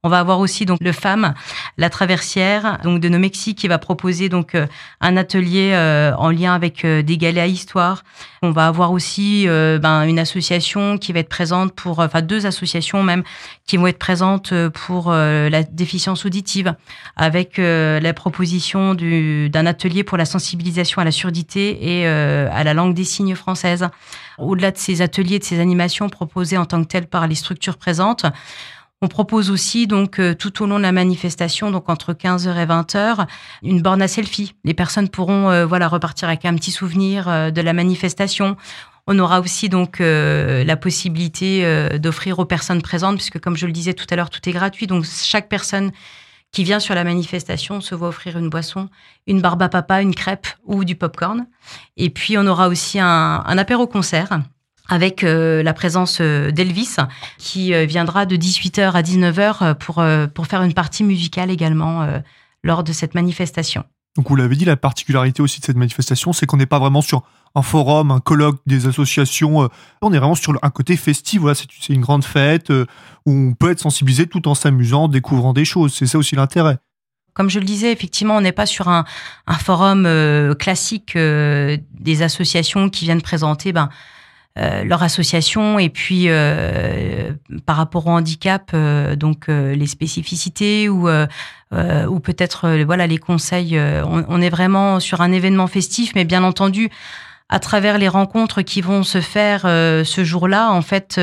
On 0.06 0.10
va 0.10 0.20
avoir 0.20 0.40
aussi 0.40 0.68
donc 0.68 0.78
le 0.82 0.92
FAM, 0.92 1.34
la 1.80 1.90
traversière 1.90 2.78
donc 2.84 3.02
de 3.02 3.10
nos 3.10 3.18
Mexiques 3.18 3.58
qui 3.58 3.68
va 3.68 3.80
proposer 3.80 4.30
donc 4.30 4.54
euh, 4.54 4.68
un 5.02 5.18
atelier 5.18 5.72
euh, 5.74 6.14
en 6.20 6.30
lien 6.30 6.54
avec 6.54 6.86
euh, 6.86 7.02
des 7.02 7.18
galets 7.18 7.42
à 7.42 7.48
histoire. 7.48 8.04
On 8.44 8.52
va 8.52 8.68
avoir 8.68 8.92
aussi 8.92 9.48
ben, 9.48 10.04
une 10.04 10.20
association 10.20 11.00
qui 11.00 11.12
va 11.14 11.22
être 11.22 11.30
présente 11.30 11.74
pour, 11.74 11.98
enfin 11.98 12.22
deux 12.22 12.46
associations 12.46 13.02
même 13.02 13.24
qui 13.66 13.78
vont 13.78 13.88
être 13.88 13.98
présentes 13.98 14.54
pour 14.70 15.12
la 15.12 15.64
déficience 15.64 16.28
auditive, 16.28 16.76
avec 17.16 17.58
la 17.58 18.14
proposition 18.14 18.94
d'un 18.94 19.66
atelier 19.66 20.04
pour 20.04 20.20
la 20.20 20.26
sensibilisation 20.26 21.02
à 21.02 21.06
la 21.06 21.12
surdité 21.12 21.98
et 21.98 22.08
à 22.08 22.64
la 22.64 22.76
langue 22.76 22.94
des 22.94 23.04
signes 23.04 23.34
française. 23.34 23.90
Au-delà 24.38 24.70
de 24.70 24.78
ces 24.78 25.02
ateliers, 25.02 25.40
de 25.40 25.44
ces 25.44 25.60
animations 25.60 26.08
proposées 26.10 26.60
en 26.60 26.66
tant 26.66 26.84
que 26.84 26.88
telles 26.88 27.08
par 27.08 27.26
les 27.26 27.34
structures 27.34 27.78
présentes, 27.78 28.28
on 29.02 29.08
propose 29.08 29.52
aussi 29.52 29.88
donc 29.88 30.20
euh, 30.20 30.34
tout 30.34 30.64
au 30.64 30.68
long 30.68 30.78
de 30.78 30.84
la 30.84 30.92
manifestation, 30.92 31.70
donc 31.70 31.90
entre 31.90 32.14
15h 32.14 32.56
et 32.56 32.66
20h, 32.66 33.28
une 33.62 33.82
borne 33.82 34.02
à 34.02 34.08
selfie. 34.08 34.56
Les 34.64 34.74
personnes 34.74 35.10
pourront 35.10 35.50
euh, 35.50 35.66
voilà 35.66 35.88
repartir 35.88 36.28
avec 36.28 36.46
un 36.46 36.56
petit 36.56 36.72
souvenir 36.72 37.28
euh, 37.28 37.52
de 37.52 37.62
la 37.62 37.74
manifestation. 37.74 38.56
On 39.08 39.20
aura 39.20 39.42
aussi 39.42 39.70
donc 39.70 40.00
la 40.00 40.78
possibilité 40.78 42.00
d'offrir 42.00 42.40
aux 42.40 42.46
personnes 42.46 42.82
présentes, 42.82 43.18
puisque 43.18 43.40
comme 43.40 43.56
je 43.56 43.68
le 43.68 43.72
disais 43.72 43.94
tout 43.94 44.08
à 44.10 44.16
l'heure, 44.16 44.32
tout 44.32 44.40
est 44.50 44.52
gratuit. 44.52 44.88
Donc 44.88 45.06
chaque 45.06 45.48
personne 45.48 45.92
qui 46.52 46.64
vient 46.64 46.80
sur 46.80 46.96
la 46.96 47.04
manifestation 47.04 47.82
se 47.82 47.94
voit 47.94 48.08
offrir 48.08 48.36
une 48.40 48.50
boisson, 48.50 48.90
une 49.28 49.42
barbe 49.42 49.62
à 49.62 49.70
papa, 49.70 50.02
une 50.02 50.16
crêpe 50.16 50.48
ou 50.64 50.86
du 50.86 50.96
popcorn. 50.96 51.46
Et 51.98 52.10
puis 52.10 52.36
on 52.40 52.48
aura 52.48 52.68
aussi 52.68 53.00
un, 53.00 53.44
un 53.46 53.58
apéro 53.60 53.86
concert 53.86 54.40
avec 54.88 55.24
euh, 55.24 55.64
la 55.64 55.74
présence 55.74 56.20
euh, 56.22 56.52
d'Elvis 56.52 56.98
qui 57.38 57.74
euh, 57.74 57.86
viendra 57.86 58.26
de 58.26 58.36
18h 58.36 58.92
à 58.92 59.02
19h 59.02 59.76
pour, 59.76 60.04
pour 60.34 60.48
faire 60.48 60.64
une 60.64 60.74
partie 60.74 61.04
musicale 61.04 61.52
également 61.52 62.08
lors 62.64 62.84
de 62.84 62.92
cette 62.94 63.16
manifestation. 63.16 63.84
Donc 64.16 64.30
vous 64.30 64.36
l'avez 64.36 64.56
dit, 64.56 64.66
la 64.66 64.78
particularité 64.78 65.42
aussi 65.42 65.60
de 65.60 65.66
cette 65.66 65.76
manifestation, 65.76 66.34
c'est 66.34 66.46
qu'on 66.46 66.58
n'est 66.58 66.66
pas 66.66 66.80
vraiment 66.80 67.02
sur 67.02 67.24
un 67.54 67.62
forum, 67.62 68.12
un 68.12 68.20
colloque 68.20 68.60
des 68.66 68.88
associations, 68.88 69.70
on 70.02 70.14
est 70.14 70.18
vraiment 70.18 70.36
sur 70.36 70.54
un 70.62 70.70
côté 70.70 70.96
festif, 70.96 71.42
voilà, 71.42 71.56
c'est 71.56 71.94
une 71.94 72.02
grande 72.02 72.24
fête 72.24 72.70
où 72.70 73.32
on 73.32 73.54
peut 73.54 73.72
être 73.72 73.80
sensibilisé 73.80 74.28
tout 74.28 74.48
en 74.48 74.56
s'amusant, 74.56 75.08
découvrant 75.08 75.54
des 75.54 75.66
choses, 75.66 75.94
c'est 75.94 76.08
ça 76.08 76.18
aussi 76.18 76.36
l'intérêt. 76.36 76.78
Comme 77.34 77.50
je 77.50 77.60
le 77.60 77.66
disais, 77.66 77.92
effectivement, 77.92 78.38
on 78.38 78.42
n'est 78.42 78.54
pas 78.54 78.66
sur 78.66 78.88
un, 78.88 79.04
un 79.48 79.58
forum 79.58 80.56
classique 80.58 81.18
des 81.18 82.22
associations 82.22 82.90
qui 82.90 83.06
viennent 83.06 83.22
présenter 83.22 83.74
ben, 83.74 83.90
leur 84.58 85.04
association 85.04 85.80
et 85.80 85.90
puis 85.90 86.28
par 87.66 87.76
rapport 87.76 88.08
au 88.08 88.12
handicap, 88.12 88.74
donc 89.18 89.48
les 89.48 89.88
spécificités 89.88 90.88
ou 90.88 91.10
ou 91.10 92.20
peut-être 92.20 92.84
voilà 92.86 93.06
les 93.06 93.18
conseils. 93.18 93.78
On, 93.80 94.24
on, 94.30 94.42
est 94.42 94.50
vraiment 94.50 95.00
sur 95.00 95.22
un 95.22 95.32
événement 95.32 95.68
festif, 95.68 96.14
mais 96.16 96.24
bien 96.24 96.44
entendu 96.44 96.90
à 97.50 97.60
travers 97.60 97.98
les 97.98 98.08
rencontres 98.08 98.62
qui 98.62 98.82
vont 98.82 99.04
se 99.04 99.20
faire 99.20 99.62
ce 99.64 100.24
jour-là, 100.24 100.72
en 100.72 100.82
fait 100.82 101.20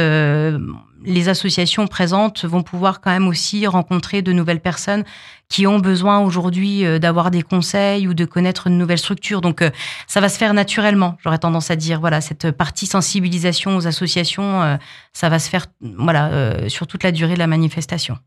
les 1.05 1.29
associations 1.29 1.87
présentes 1.87 2.45
vont 2.45 2.63
pouvoir 2.63 3.01
quand 3.01 3.11
même 3.11 3.29
aussi 3.29 3.67
rencontrer 3.67 4.23
de 4.23 4.33
nouvelles 4.33 4.61
personnes 4.61 5.05
qui 5.53 5.67
ont 5.67 5.79
besoin 5.79 6.19
aujourd'hui 6.21 6.87
euh, 6.87 6.99
d'avoir 6.99 7.31
des 7.31 7.43
conseils 7.43 8.09
ou 8.09 8.15
de 8.15 8.25
connaître 8.25 8.69
une 8.69 8.79
nouvelle 8.79 8.99
structure. 8.99 9.43
Donc 9.43 9.61
euh, 9.61 9.71
ça 10.07 10.21
va 10.21 10.31
se 10.31 10.39
faire 10.39 10.55
naturellement, 10.55 11.19
j'aurais 11.23 11.39
tendance 11.39 11.71
à 11.71 11.77
dire. 11.77 12.01
Voilà, 12.01 12.23
cette 12.23 12.51
partie 12.51 12.87
sensibilisation 12.87 13.77
aux 13.77 13.87
associations, 13.87 14.63
euh, 14.63 14.77
ça 15.13 15.29
va 15.29 15.39
se 15.39 15.51
faire 15.51 15.67
voilà, 15.83 16.69
sur 16.69 16.87
toute 16.87 17.05
la 17.05 17.13
durée 17.13 17.35
de 17.35 17.39
la 17.39 17.47
manifestation. 17.47 18.19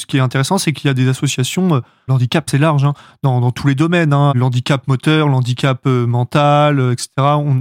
Ce 0.00 0.06
qui 0.06 0.16
est 0.16 0.20
intéressant, 0.20 0.56
c'est 0.56 0.72
qu'il 0.72 0.88
y 0.88 0.90
a 0.90 0.94
des 0.94 1.08
associations, 1.08 1.82
l'handicap 2.08 2.48
c'est 2.50 2.58
large, 2.58 2.84
hein, 2.84 2.94
dans, 3.22 3.50
tous 3.50 3.66
les 3.68 3.74
domaines, 3.74 4.12
hein, 4.12 4.32
l'handicap 4.34 4.88
moteur, 4.88 5.28
l'handicap 5.28 5.84
mental, 5.86 6.92
etc. 6.92 7.08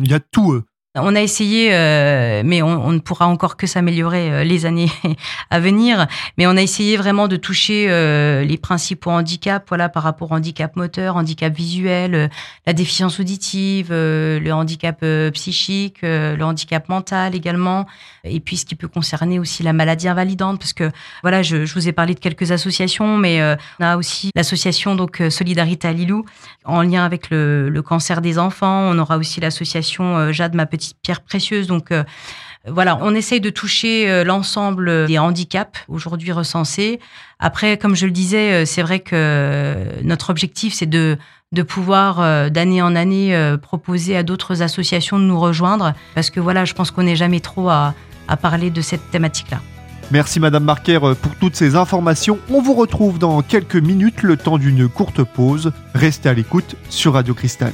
il 0.04 0.10
y 0.10 0.14
a 0.14 0.20
tout. 0.20 0.62
On 0.98 1.14
a 1.14 1.22
essayé, 1.22 1.74
euh, 1.74 2.42
mais 2.46 2.62
on, 2.62 2.92
ne 2.94 3.00
pourra 3.00 3.28
encore 3.28 3.58
que 3.58 3.68
s'améliorer 3.68 4.32
euh, 4.32 4.44
les 4.46 4.66
années 4.66 4.90
à 5.50 5.60
venir. 5.60 6.08
Mais 6.38 6.48
on 6.48 6.56
a 6.56 6.62
essayé 6.62 6.96
vraiment 6.96 7.28
de 7.28 7.36
toucher 7.36 7.88
euh, 7.90 8.46
les 8.46 8.58
principaux 8.58 9.12
handicaps, 9.12 9.66
voilà, 9.68 9.90
par 9.90 10.04
rapport 10.04 10.32
au 10.32 10.36
handicap 10.36 10.78
moteur, 10.78 11.18
handicap 11.18 11.54
visuel, 11.54 12.30
la 12.66 12.72
déficience 12.72 13.20
auditive, 13.20 13.90
le 13.92 14.52
handicap 14.52 15.04
psychique, 15.34 16.00
le 16.02 16.42
handicap 16.42 16.88
mental 16.88 17.36
également, 17.36 17.86
et 18.24 18.40
puis 18.40 18.58
ce 18.58 18.66
qui 18.66 18.76
peut 18.76 18.88
concerner 18.88 19.40
aussi 19.40 19.64
la 19.64 19.74
maladie 19.74 20.08
invalidante, 20.08 20.60
parce 20.60 20.74
que 20.74 20.92
voilà, 21.22 21.44
je, 21.44 21.72
vous 21.74 21.88
ai 21.88 21.92
parlé 21.92 22.14
de 22.14 22.20
quelques 22.20 22.52
associations, 22.52 23.18
mais 23.18 23.42
on 23.80 23.84
a 23.84 23.98
aussi 23.98 24.30
l'association 24.36 24.96
donc 24.96 25.22
Solidarité 25.30 25.88
à 25.88 25.94
Lilou 25.94 26.26
en 26.64 26.82
lien 26.82 27.04
avec 27.04 27.30
le, 27.30 27.70
le 27.70 27.82
cancer 27.82 28.22
des 28.22 28.40
enfants. 28.40 28.90
On 28.92 28.98
aura 28.98 29.18
aussi 29.18 29.40
l'association 29.40 30.32
Jade 30.32 30.56
ma 30.56 30.66
petite 30.66 30.85
pierre 30.94 31.22
précieuse. 31.22 31.68
Donc 31.68 31.92
euh, 31.92 32.04
voilà, 32.68 32.98
on 33.02 33.14
essaye 33.14 33.42
de 33.42 33.50
toucher 33.50 34.10
euh, 34.10 34.24
l'ensemble 34.24 35.08
des 35.08 35.18
handicaps 35.18 35.84
aujourd'hui 35.88 36.32
recensés. 36.32 37.00
Après, 37.40 37.78
comme 37.78 37.96
je 37.96 38.06
le 38.06 38.12
disais, 38.12 38.54
euh, 38.54 38.66
c'est 38.66 38.82
vrai 38.82 39.00
que 39.00 40.02
notre 40.04 40.30
objectif, 40.30 40.74
c'est 40.74 40.86
de 40.86 41.18
de 41.52 41.62
pouvoir 41.62 42.50
d'année 42.52 42.82
en 42.82 42.98
année 42.98 43.56
proposer 43.62 44.18
à 44.18 44.24
d'autres 44.24 44.62
associations 44.62 45.20
de 45.20 45.24
nous 45.24 45.40
rejoindre, 45.40 45.94
parce 46.14 46.30
que 46.30 46.42
voilà, 46.42 46.66
je 46.66 46.74
pense 46.74 46.92
qu'on 46.92 47.04
n'est 47.04 47.16
jamais 47.16 47.40
trop 47.40 47.70
à, 47.70 47.94
à 48.28 48.36
parler 48.36 48.72
de 48.72 48.82
cette 48.82 49.10
thématique-là. 49.10 49.62
Merci 50.12 50.40
Madame 50.40 50.66
Marquer 50.66 51.00
pour 51.00 51.36
toutes 51.40 51.56
ces 51.56 51.76
informations. 51.76 52.40
On 52.50 52.62
vous 52.62 52.74
retrouve 52.74 53.20
dans 53.20 53.42
quelques 53.42 53.76
minutes, 53.76 54.22
le 54.24 54.38
temps 54.38 54.58
d'une 54.58 54.90
courte 54.90 55.24
pause. 55.24 55.72
Restez 55.94 56.28
à 56.28 56.34
l'écoute 56.34 56.76
sur 56.90 57.14
Radio 57.14 57.34
Cristal. 57.34 57.74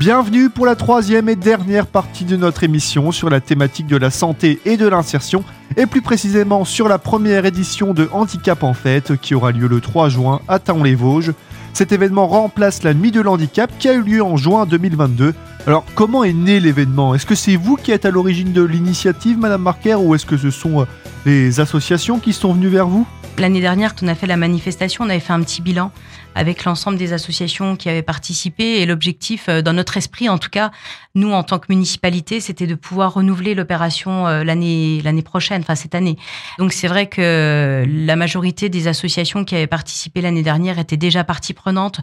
Bienvenue 0.00 0.48
pour 0.48 0.64
la 0.64 0.76
troisième 0.76 1.28
et 1.28 1.36
dernière 1.36 1.86
partie 1.86 2.24
de 2.24 2.34
notre 2.34 2.64
émission 2.64 3.12
sur 3.12 3.28
la 3.28 3.38
thématique 3.38 3.86
de 3.86 3.98
la 3.98 4.08
santé 4.08 4.58
et 4.64 4.78
de 4.78 4.88
l'insertion, 4.88 5.44
et 5.76 5.84
plus 5.84 6.00
précisément 6.00 6.64
sur 6.64 6.88
la 6.88 6.96
première 6.96 7.44
édition 7.44 7.92
de 7.92 8.08
Handicap 8.10 8.62
en 8.62 8.72
Fête 8.72 9.20
qui 9.20 9.34
aura 9.34 9.52
lieu 9.52 9.68
le 9.68 9.78
3 9.78 10.08
juin 10.08 10.40
à 10.48 10.58
Taon-les-Vosges. 10.58 11.34
Cet 11.74 11.92
événement 11.92 12.28
remplace 12.28 12.82
la 12.82 12.94
Nuit 12.94 13.10
de 13.10 13.20
l'Handicap 13.20 13.70
qui 13.78 13.90
a 13.90 13.92
eu 13.92 14.00
lieu 14.00 14.22
en 14.22 14.38
juin 14.38 14.64
2022. 14.64 15.34
Alors 15.66 15.84
comment 15.94 16.24
est 16.24 16.32
né 16.32 16.60
l'événement? 16.60 17.14
Est-ce 17.14 17.26
que 17.26 17.34
c'est 17.34 17.56
vous 17.56 17.76
qui 17.76 17.92
êtes 17.92 18.06
à 18.06 18.10
l'origine 18.10 18.54
de 18.54 18.62
l'initiative, 18.62 19.36
Madame 19.36 19.60
Marquer, 19.60 19.96
ou 19.96 20.14
est-ce 20.14 20.24
que 20.24 20.38
ce 20.38 20.50
sont 20.50 20.80
euh, 20.80 20.84
les 21.26 21.60
associations 21.60 22.20
qui 22.20 22.32
sont 22.32 22.54
venues 22.54 22.68
vers 22.68 22.86
vous? 22.86 23.06
L'année 23.36 23.60
dernière, 23.60 23.94
quand 23.94 24.06
on 24.06 24.08
a 24.08 24.14
fait 24.14 24.26
la 24.26 24.36
manifestation, 24.38 25.04
on 25.04 25.10
avait 25.10 25.20
fait 25.20 25.34
un 25.34 25.40
petit 25.42 25.60
bilan 25.62 25.92
avec 26.34 26.64
l'ensemble 26.64 26.96
des 26.96 27.12
associations 27.12 27.76
qui 27.76 27.88
avaient 27.88 28.02
participé. 28.02 28.80
Et 28.80 28.86
l'objectif, 28.86 29.48
euh, 29.48 29.62
dans 29.62 29.72
notre 29.72 29.96
esprit, 29.96 30.28
en 30.28 30.38
tout 30.38 30.50
cas, 30.50 30.70
nous, 31.14 31.32
en 31.32 31.42
tant 31.42 31.58
que 31.58 31.66
municipalité, 31.68 32.40
c'était 32.40 32.66
de 32.66 32.74
pouvoir 32.74 33.14
renouveler 33.14 33.54
l'opération 33.54 34.26
euh, 34.26 34.44
l'année 34.44 35.00
l'année 35.02 35.22
prochaine, 35.22 35.62
enfin 35.62 35.74
cette 35.74 35.94
année. 35.94 36.16
Donc 36.58 36.72
c'est 36.72 36.88
vrai 36.88 37.08
que 37.08 37.84
la 37.86 38.16
majorité 38.16 38.68
des 38.68 38.86
associations 38.86 39.44
qui 39.44 39.56
avaient 39.56 39.66
participé 39.66 40.20
l'année 40.20 40.42
dernière 40.42 40.78
étaient 40.78 40.96
déjà 40.96 41.24
partie 41.24 41.52
prenante 41.52 42.00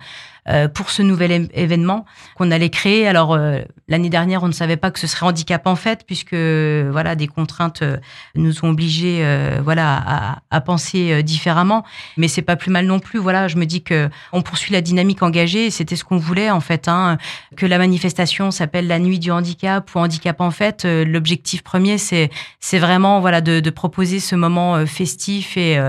euh, 0.50 0.70
pour 0.70 0.92
ce 0.92 1.02
nouvel 1.02 1.50
événement 1.54 2.06
qu'on 2.36 2.52
allait 2.52 2.70
créer. 2.70 3.06
Alors 3.06 3.34
euh, 3.34 3.60
l'année 3.90 4.10
dernière, 4.10 4.44
on 4.44 4.48
ne 4.48 4.54
savait 4.54 4.78
pas 4.78 4.92
que 4.92 5.00
ce 5.00 5.06
serait 5.06 5.26
handicap 5.26 5.68
en 5.68 5.76
fait, 5.76 6.06
puisque 6.08 6.36
voilà 6.36 7.16
des 7.18 7.28
contraintes 7.28 7.82
euh, 7.82 7.98
nous 8.36 8.64
ont 8.64 8.70
obligés 8.70 9.26
voilà 9.62 9.98
à, 9.98 10.38
à, 10.50 10.62
penser 10.62 11.22
différemment. 11.22 11.84
Mais 12.16 12.30
c'est 12.30 12.42
pas 12.42 12.56
plus 12.56 12.72
mal 12.72 12.86
non 12.86 13.00
plus. 13.00 13.20
Voilà, 13.20 13.50
je 13.50 13.58
me 13.58 13.66
dis 13.66 13.84
que 13.84 14.10
on 14.34 14.42
poursuit 14.42 14.74
la 14.74 14.82
dynamique 14.82 15.24
engagée. 15.24 15.70
C'était 15.70 15.96
ce 15.96 16.04
qu'on 16.04 16.18
voulait 16.18 16.50
en 16.50 16.60
fait, 16.60 16.88
hein, 16.88 17.18
que 17.56 17.66
la 17.66 17.78
manifestation 17.78 18.52
s'appelle 18.52 18.88
la 18.88 19.00
nuit 19.00 19.20
du 19.20 19.32
handicap 19.32 19.90
ou 19.94 20.00
handicap 20.00 20.42
en 20.42 20.52
fait. 20.52 20.86
L'objectif 20.86 21.64
premier, 21.64 21.98
c'est 21.98 22.30
vraiment 22.74 23.20
voilà 23.20 23.42
de, 23.42 23.60
de, 23.60 23.70
proposer 23.70 24.20
ce 24.20 24.36
moment 24.36 24.86
festif 24.86 25.58
et 25.58 25.80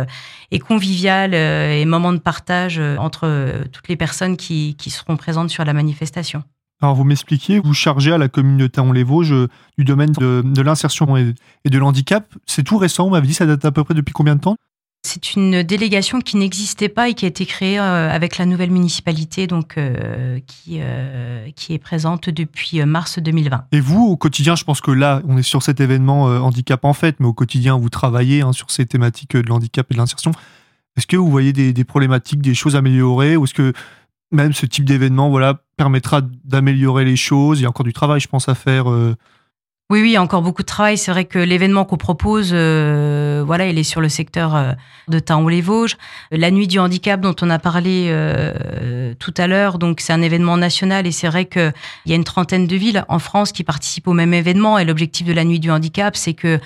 et 0.51 0.59
convivial 0.59 1.35
et 1.35 1.85
moment 1.85 2.13
de 2.13 2.19
partage 2.19 2.81
entre 2.99 3.65
toutes 3.73 3.89
les 3.89 3.97
personnes 3.97 4.37
qui 4.37 4.91
seront 4.91 5.17
présentes 5.17 5.51
sur 5.51 5.65
la 5.65 5.73
manifestation. 5.73 6.43
Alors 6.81 6.95
vous 6.95 7.03
m'expliquiez, 7.03 7.59
vous 7.59 7.75
chargez 7.75 8.13
à 8.13 8.19
la 8.19 8.29
commune 8.29 8.57
de 8.57 8.69
Taon-les-Vosges 8.69 9.33
euh, 9.33 9.49
du 9.79 9.85
domaine 9.85 10.13
de, 10.13 10.63
l'insertion 10.63 11.17
et, 11.17 11.35
de 11.65 11.79
l'handicap. 11.79 12.25
C'est 12.47 12.63
tout 12.63 12.79
récent, 12.79 13.05
vous 13.05 13.11
m'avez 13.11 13.27
dit, 13.27 13.35
ça 13.35 13.47
date 13.47 13.65
à 13.65 13.73
peu 13.73 13.83
près 13.83 13.95
depuis 13.95 14.13
combien 14.13 14.37
de 14.37 14.41
temps? 14.41 14.57
C'est 15.03 15.35
une 15.35 15.63
délégation 15.63 16.21
qui 16.21 16.37
n'existait 16.37 16.89
pas 16.89 17.09
et 17.09 17.15
qui 17.15 17.25
a 17.25 17.29
été 17.29 17.47
créée 17.47 17.79
euh, 17.79 18.11
avec 18.11 18.37
la 18.37 18.47
nouvelle 18.47 18.71
municipalité, 18.71 19.47
donc 19.47 19.79
euh, 19.79 20.41
qui, 20.47 20.81
qui 21.55 21.75
est 21.75 21.79
présente 21.79 22.29
depuis 22.29 22.85
mars 22.85 23.19
2020. 23.19 23.67
Et 23.73 23.81
vous, 23.81 24.05
au 24.05 24.17
quotidien, 24.17 24.57
je 24.57 24.65
pense 24.65 24.81
que 24.81 24.91
là, 24.91 25.23
on 25.27 25.39
est 25.39 25.43
sur 25.43 25.63
cet 25.63 25.81
événement 25.81 26.25
handicap 26.25 26.85
en 26.85 26.93
fait, 26.93 27.17
mais 27.21 27.27
au 27.27 27.33
quotidien, 27.33 27.77
vous 27.79 27.91
travaillez 27.91 28.43
hein, 28.43 28.53
sur 28.53 28.71
ces 28.71 28.87
thématiques 28.87 29.37
de 29.37 29.49
l'handicap 29.49 29.87
et 29.91 29.95
de 29.95 29.99
l'insertion. 29.99 30.33
Est-ce 30.97 31.07
que 31.07 31.17
vous 31.17 31.31
voyez 31.31 31.53
des, 31.53 31.73
des, 31.73 31.85
problématiques, 31.85 32.43
des 32.43 32.55
choses 32.55 32.75
améliorées, 32.75 33.37
ou 33.37 33.45
est-ce 33.45 33.55
que 33.55 33.73
même 34.33 34.53
ce 34.53 34.67
type 34.67 34.85
d'événement 34.85 35.31
voilà, 35.31 35.63
permettra 35.77 36.23
d'améliorer 36.45 37.05
les 37.05 37.17
choses? 37.17 37.61
Il 37.61 37.63
y 37.63 37.67
a 37.67 37.69
encore 37.69 37.85
du 37.85 37.93
travail, 37.93 38.21
je 38.21 38.29
pense, 38.29 38.49
à 38.49 38.55
faire. 38.55 38.87
Euh. 39.91 39.95
Oui, 39.95 40.03
oui, 40.03 40.19
encore 40.19 40.43
beaucoup 40.43 40.63
de 40.63 40.67
travail. 40.67 40.99
C'est 40.99 41.11
vrai 41.11 41.25
que 41.25 41.39
l'événement 41.39 41.85
qu'on 41.85 41.97
propose, 41.97 42.51
euh, 42.53 43.43
voilà, 43.47 43.67
il 43.67 43.79
est 43.79 43.85
sur 43.85 44.01
le 44.01 44.09
secteur 44.09 44.55
euh, 44.55 44.73
de 45.09 45.19
Taon-les-Vosges. 45.19 45.97
La 46.31 46.51
nuit 46.51 46.67
du 46.67 46.79
handicap 46.79 47.21
dont 47.21 47.35
on 47.41 47.51
a 47.51 47.59
parlé 47.59 48.15
tout 49.19 49.35
à 49.37 49.47
l'heure, 49.47 49.79
donc 49.79 50.01
c'est 50.01 50.13
un 50.13 50.23
événement 50.23 50.57
national 50.57 51.07
et 51.07 51.13
c'est 51.13 51.29
vrai 51.29 51.47
qu'il 51.47 51.73
y 52.07 52.13
a 52.13 52.17
une 52.17 52.25
trentaine 52.25 52.67
de 52.67 52.77
villes 52.77 53.05
en 53.09 53.19
France 53.19 53.53
qui 53.53 53.65
participent 53.65 54.09
au 54.09 54.13
même 54.13 54.35
événement. 54.35 54.79
Et 54.79 54.85
l'objectif 54.85 55.27
de 55.27 55.33
la 55.33 55.45
nuit 55.45 55.61
du 55.61 55.71
handicap, 55.71 56.17
c'est 56.17 56.35
que 56.35 56.49
euh, 56.49 56.59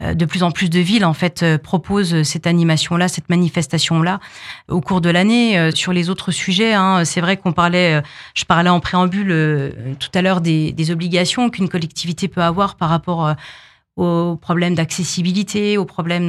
de 0.00 0.24
plus 0.24 0.42
en 0.42 0.50
plus 0.50 0.70
de 0.70 0.80
villes 0.80 1.04
en 1.04 1.12
fait 1.12 1.42
euh, 1.42 1.58
proposent 1.58 2.22
cette 2.22 2.46
animation-là, 2.46 3.08
cette 3.08 3.28
manifestation-là 3.28 4.20
au 4.68 4.80
cours 4.80 5.00
de 5.00 5.10
l'année. 5.10 5.58
Euh, 5.58 5.70
sur 5.72 5.92
les 5.92 6.10
autres 6.10 6.30
sujets, 6.30 6.72
hein, 6.72 7.04
c'est 7.04 7.20
vrai 7.20 7.36
qu'on 7.36 7.52
parlait, 7.52 8.02
je 8.34 8.44
parlais 8.44 8.70
en 8.70 8.80
préambule 8.80 9.74
tout 9.98 10.08
à 10.14 10.22
l'heure 10.22 10.40
des, 10.40 10.72
des 10.72 10.90
obligations 10.90 11.50
qu'une 11.50 11.68
collectivité 11.68 12.28
peut 12.28 12.42
avoir 12.42 12.76
par 12.76 12.88
rapport 12.88 13.34
aux 13.96 14.36
problèmes 14.36 14.74
d'accessibilité, 14.74 15.76
aux 15.76 15.84
problèmes 15.84 16.28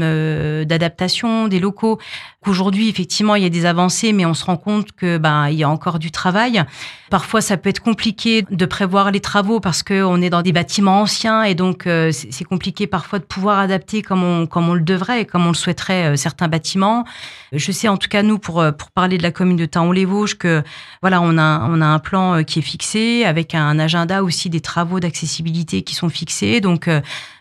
d'adaptation 0.65 1.48
des 1.48 1.60
locaux. 1.60 2.00
Qu'aujourd'hui, 2.44 2.89
effectivement, 2.89 3.36
il 3.36 3.44
y 3.44 3.46
a 3.46 3.50
des 3.50 3.65
avancées, 3.65 4.13
mais 4.13 4.25
on 4.25 4.34
se 4.34 4.44
rend 4.46 4.58
compte 4.58 4.91
que 4.94 5.18
ben 5.18 5.48
il 5.50 5.56
y 5.56 5.63
a 5.63 5.70
encore 5.70 6.00
du 6.00 6.12
travail. 6.12 6.63
Parfois, 7.12 7.41
ça 7.41 7.58
peut 7.58 7.70
être 7.70 7.82
compliqué 7.82 8.46
de 8.50 8.65
prévoir 8.65 9.12
les 9.12 9.20
travaux 9.20 9.60
parce 9.60 9.84
que 9.84 10.01
on 10.03 10.22
est 10.22 10.30
dans 10.30 10.41
des 10.41 10.53
bâtiments 10.53 11.01
anciens 11.01 11.44
et 11.44 11.56
donc 11.56 11.86
euh, 11.86 12.12
c'est 12.12 12.46
compliqué 12.46 12.88
parfois 12.88 13.20
de 13.20 13.25
pouvoir 13.25 13.60
adapter 13.60 14.01
comme 14.01 14.24
on 14.24 14.48
comme 14.48 14.70
on 14.70 14.74
le 14.74 14.82
devrait 14.82 15.25
comme 15.25 15.46
on 15.46 15.50
le 15.50 15.56
souhaiterait 15.56 16.13
euh, 16.13 16.15
certains 16.15 16.48
bâtiments. 16.48 17.03
Je 17.51 17.72
sais 17.72 17.89
en 17.89 17.98
tout 17.98 18.08
cas 18.08 18.24
nous 18.24 18.39
pour 18.39 18.62
euh, 18.62 18.72
pour 18.72 18.91
parler 18.91 19.18
de 19.18 19.24
la 19.24 19.32
commune 19.32 19.58
de 19.58 19.65
Taon-les-Vosges 19.65 20.38
que 20.38 20.63
voilà 21.01 21.22
on 21.22 21.38
a 21.38 21.68
on 21.70 21.82
a 21.82 21.86
un 21.86 22.00
plan 22.00 22.44
qui 22.44 22.60
est 22.60 22.63
fixé 22.63 23.25
avec 23.25 23.56
un 23.56 23.77
agenda 23.77 24.24
aussi 24.24 24.50
des 24.50 24.62
travaux 24.62 25.00
d'accessibilité 25.00 25.82
qui 25.82 25.96
sont 25.96 26.10
fixés. 26.10 26.62
Donc 26.62 26.89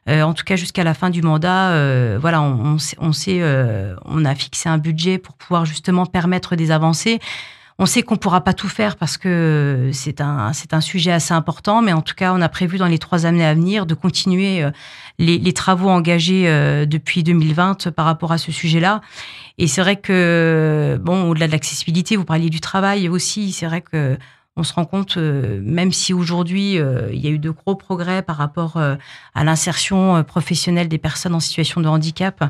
en 0.08 0.34
tout 0.34 0.44
cas 0.44 0.56
jusqu'à 0.56 0.84
la 0.84 0.94
fin 0.94 1.10
du 1.10 1.22
mandat, 1.22 2.18
voilà 2.18 2.42
on, 2.42 2.74
on, 2.74 2.78
sait, 2.78 2.96
sait 3.12 3.42
on 4.04 4.24
a 4.24 4.34
fixé 4.34 4.68
un 4.68 4.78
budget 4.78 5.18
pour 5.18 5.34
pouvoir 5.34 5.64
justement 5.64 6.06
permettre 6.06 6.56
des 6.56 6.70
avancées. 6.70 7.20
On 7.82 7.86
sait 7.86 8.02
qu'on 8.02 8.16
pourra 8.16 8.42
pas 8.42 8.52
tout 8.52 8.68
faire 8.68 8.96
parce 8.96 9.16
que 9.16 9.88
c'est 9.94 10.20
un, 10.20 10.52
sujet 10.82 11.12
assez 11.12 11.32
important, 11.32 11.80
mais 11.80 11.94
en 11.94 12.02
tout 12.02 12.14
cas, 12.14 12.34
on 12.34 12.42
a 12.42 12.48
prévu 12.50 12.76
dans 12.76 12.86
les 12.86 12.98
trois 12.98 13.24
années 13.24 13.42
à 13.42 13.54
venir 13.54 13.86
de 13.86 13.94
continuer 13.94 14.62
euh, 14.62 14.70
les, 15.18 15.38
les 15.38 15.52
travaux 15.54 15.88
engagés 15.88 16.46
euh, 16.46 16.84
depuis 16.84 17.22
2020 17.22 17.90
par 17.92 18.04
rapport 18.04 18.32
à 18.32 18.38
ce 18.38 18.52
sujet-là. 18.52 19.00
Et 19.56 19.66
c'est 19.66 19.80
vrai 19.80 19.96
que, 19.96 21.00
bon, 21.02 21.30
au-delà 21.30 21.46
de 21.46 21.52
l'accessibilité, 21.52 22.16
vous 22.16 22.26
parliez 22.26 22.50
du 22.50 22.60
travail 22.60 23.08
aussi, 23.08 23.50
c'est 23.50 23.64
vrai 23.64 23.80
que 23.80 24.18
on 24.60 24.62
se 24.62 24.74
rend 24.74 24.84
compte, 24.84 25.16
euh, 25.16 25.58
même 25.64 25.90
si 25.90 26.12
aujourd'hui 26.12 26.78
euh, 26.78 27.08
il 27.12 27.18
y 27.18 27.26
a 27.26 27.30
eu 27.30 27.38
de 27.38 27.48
gros 27.48 27.74
progrès 27.74 28.20
par 28.20 28.36
rapport 28.36 28.76
euh, 28.76 28.94
à 29.34 29.42
l'insertion 29.42 30.22
professionnelle 30.22 30.86
des 30.86 30.98
personnes 30.98 31.34
en 31.34 31.40
situation 31.40 31.80
de 31.80 31.88
handicap, 31.88 32.44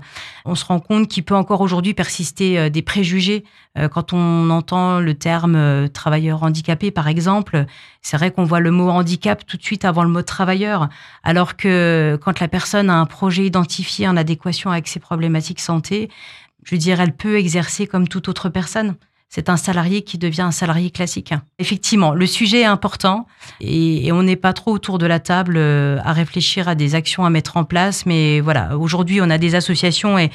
on 0.45 0.57
se 0.57 0.65
rend 0.65 0.81
compte 0.81 1.07
qu'il 1.07 1.23
peut 1.23 1.37
encore 1.37 1.61
aujourd'hui 1.61 1.95
persister 1.95 2.69
des 2.71 2.83
préjugés 2.83 3.45
quand 3.93 4.13
on 4.13 4.51
entend 4.51 4.99
le 4.99 5.15
terme 5.15 5.89
travailleur 5.91 6.43
handicapé, 6.43 6.91
par 6.91 7.07
exemple. 7.07 7.67
C'est 8.03 8.17
vrai 8.17 8.33
qu'on 8.33 8.45
voit 8.45 8.61
le 8.61 8.71
mot 8.71 8.89
handicap 8.89 9.47
tout 9.47 9.57
de 9.57 9.63
suite 9.63 9.85
avant 9.85 10.03
le 10.03 10.09
mot 10.09 10.23
travailleur, 10.23 10.89
alors 11.23 11.57
que 11.57 12.19
quand 12.23 12.41
la 12.41 12.49
personne 12.49 12.91
a 12.91 12.95
un 12.95 13.07
projet 13.07 13.45
identifié 13.45 14.09
en 14.09 14.17
adéquation 14.17 14.71
avec 14.71 14.89
ses 14.89 14.99
problématiques 14.99 15.61
santé, 15.61 16.11
je 16.65 16.75
veux 16.75 16.79
dire, 16.79 17.01
elle 17.01 17.15
peut 17.15 17.39
exercer 17.39 17.87
comme 17.87 18.09
toute 18.09 18.29
autre 18.29 18.49
personne 18.49 18.97
c'est 19.33 19.49
un 19.49 19.57
salarié 19.57 20.03
qui 20.03 20.19
devient 20.19 20.43
un 20.43 20.51
salarié 20.51 20.91
classique. 20.91 21.33
Effectivement, 21.61 22.15
le 22.15 22.27
sujet 22.27 22.63
est 22.63 22.65
important 22.65 23.29
et, 23.61 24.11
on 24.11 24.25
n'est 24.25 24.35
pas 24.35 24.53
trop 24.53 24.73
autour 24.73 24.99
de 24.99 25.07
la 25.07 25.21
table 25.21 25.55
euh, 25.57 25.99
à 26.05 26.13
réfléchir 26.13 26.67
à 26.67 26.75
des 26.75 26.97
actions 26.97 27.25
à 27.25 27.31
mettre 27.31 27.57
en 27.57 27.63
place. 27.63 28.07
Mais 28.07 28.41
voilà, 28.41 28.77
aujourd'hui, 28.77 29.21
on 29.23 29.31
a 29.31 29.39
des 29.39 29.55
associations 29.55 30.19
et, 30.19 30.31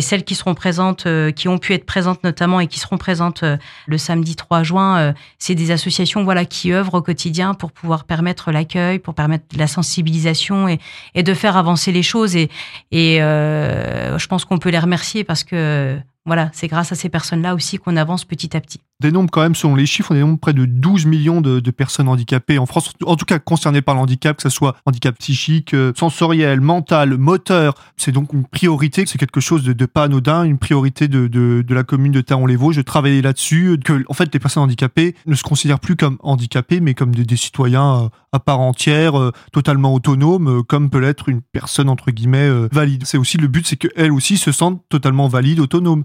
celles 0.00 0.24
qui 0.24 0.34
seront 0.34 0.54
présentes, 0.54 1.04
euh, 1.04 1.30
qui 1.30 1.46
ont 1.46 1.58
pu 1.58 1.74
être 1.74 1.84
présentes 1.84 2.24
notamment 2.24 2.58
et 2.60 2.68
qui 2.68 2.80
seront 2.80 2.96
présentes 2.96 3.42
euh, 3.42 3.58
le 3.86 3.98
samedi 3.98 4.34
3 4.34 4.62
juin, 4.62 5.12
c'est 5.38 5.54
des 5.54 5.70
associations 5.70 6.24
voilà 6.24 6.46
qui 6.46 6.72
œuvrent 6.72 6.94
au 6.94 7.02
quotidien 7.02 7.52
pour 7.52 7.70
pouvoir 7.70 8.04
permettre 8.04 8.50
l'accueil, 8.50 8.98
pour 8.98 9.12
permettre 9.14 9.44
la 9.58 9.66
sensibilisation 9.66 10.68
et, 10.68 11.22
de 11.22 11.34
faire 11.34 11.58
avancer 11.58 11.92
les 11.92 12.02
choses. 12.02 12.34
Et, 12.34 12.48
et 12.92 13.18
je 13.18 14.26
pense 14.26 14.46
qu'on 14.46 14.58
peut 14.58 14.70
les 14.70 14.78
remercier 14.78 15.22
parce 15.22 15.44
que 15.44 16.00
voilà, 16.28 16.50
c'est 16.52 16.68
grâce 16.68 16.92
à 16.92 16.94
ces 16.94 17.08
personnes-là 17.08 17.54
aussi 17.54 17.78
qu'on 17.78 17.96
avance 17.96 18.26
petit 18.26 18.54
à 18.54 18.60
petit. 18.60 18.80
Des 19.00 19.12
nombres 19.12 19.30
quand 19.30 19.40
même, 19.40 19.54
selon 19.54 19.76
les 19.76 19.86
chiffres, 19.86 20.10
on 20.10 20.14
dénombre 20.14 20.38
près 20.38 20.52
de 20.52 20.66
12 20.66 21.06
millions 21.06 21.40
de, 21.40 21.70
personnes 21.70 22.08
handicapées 22.08 22.58
en 22.58 22.66
France, 22.66 22.92
en 23.06 23.16
tout 23.16 23.24
cas 23.24 23.38
concernées 23.38 23.80
par 23.80 23.94
le 23.94 24.02
handicap, 24.02 24.36
que 24.36 24.42
ce 24.42 24.50
soit 24.50 24.76
handicap 24.84 25.16
psychique, 25.18 25.72
euh, 25.72 25.92
sensoriel, 25.96 26.60
mental, 26.60 27.16
moteur. 27.16 27.74
C'est 27.96 28.12
donc 28.12 28.34
une 28.34 28.44
priorité, 28.44 29.06
c'est 29.06 29.16
quelque 29.16 29.40
chose 29.40 29.64
de, 29.64 29.86
pas 29.86 30.04
anodin, 30.04 30.44
une 30.44 30.58
priorité 30.58 31.08
de, 31.08 31.64
la 31.70 31.82
commune 31.82 32.12
de 32.12 32.20
Taon-les-Vosges 32.20 32.76
de 32.76 32.82
travailler 32.82 33.22
là-dessus, 33.22 33.78
que 33.82 34.04
en 34.08 34.14
fait 34.14 34.30
les 34.34 34.38
personnes 34.38 34.64
handicapées 34.64 35.14
ne 35.24 35.34
se 35.34 35.42
considèrent 35.42 35.80
plus 35.80 35.96
comme 35.96 36.18
handicapées, 36.20 36.80
mais 36.80 36.92
comme 36.92 37.14
des, 37.14 37.36
citoyens 37.36 38.02
euh, 38.02 38.08
à 38.32 38.38
part 38.38 38.60
entière, 38.60 39.18
euh, 39.18 39.32
totalement 39.52 39.94
autonomes, 39.94 40.62
comme 40.64 40.90
peut 40.90 40.98
l'être 40.98 41.30
une 41.30 41.40
personne 41.40 41.88
entre 41.88 42.10
guillemets 42.10 42.50
valide. 42.70 43.06
C'est 43.06 43.16
aussi 43.16 43.38
le 43.38 43.48
but, 43.48 43.66
c'est 43.66 43.76
qu'elles 43.76 44.12
aussi 44.12 44.36
se 44.36 44.52
sentent 44.52 44.82
totalement 44.90 45.28
valides, 45.28 45.60
autonomes 45.60 46.04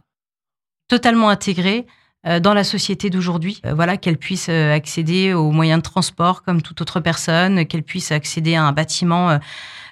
totalement 0.87 1.29
intégrée 1.29 1.85
euh, 2.25 2.39
dans 2.39 2.53
la 2.53 2.63
société 2.63 3.09
d'aujourd'hui. 3.09 3.59
Euh, 3.65 3.73
voilà, 3.73 3.97
qu'elle 3.97 4.17
puisse 4.17 4.47
euh, 4.49 4.73
accéder 4.73 5.33
aux 5.33 5.51
moyens 5.51 5.79
de 5.79 5.83
transport 5.83 6.41
comme 6.43 6.61
toute 6.61 6.79
autre 6.79 7.01
personne, 7.01 7.65
qu'elle 7.65 7.83
puisse 7.83 8.13
accéder 8.13 8.55
à 8.55 8.63
un 8.63 8.71
bâtiment 8.71 9.37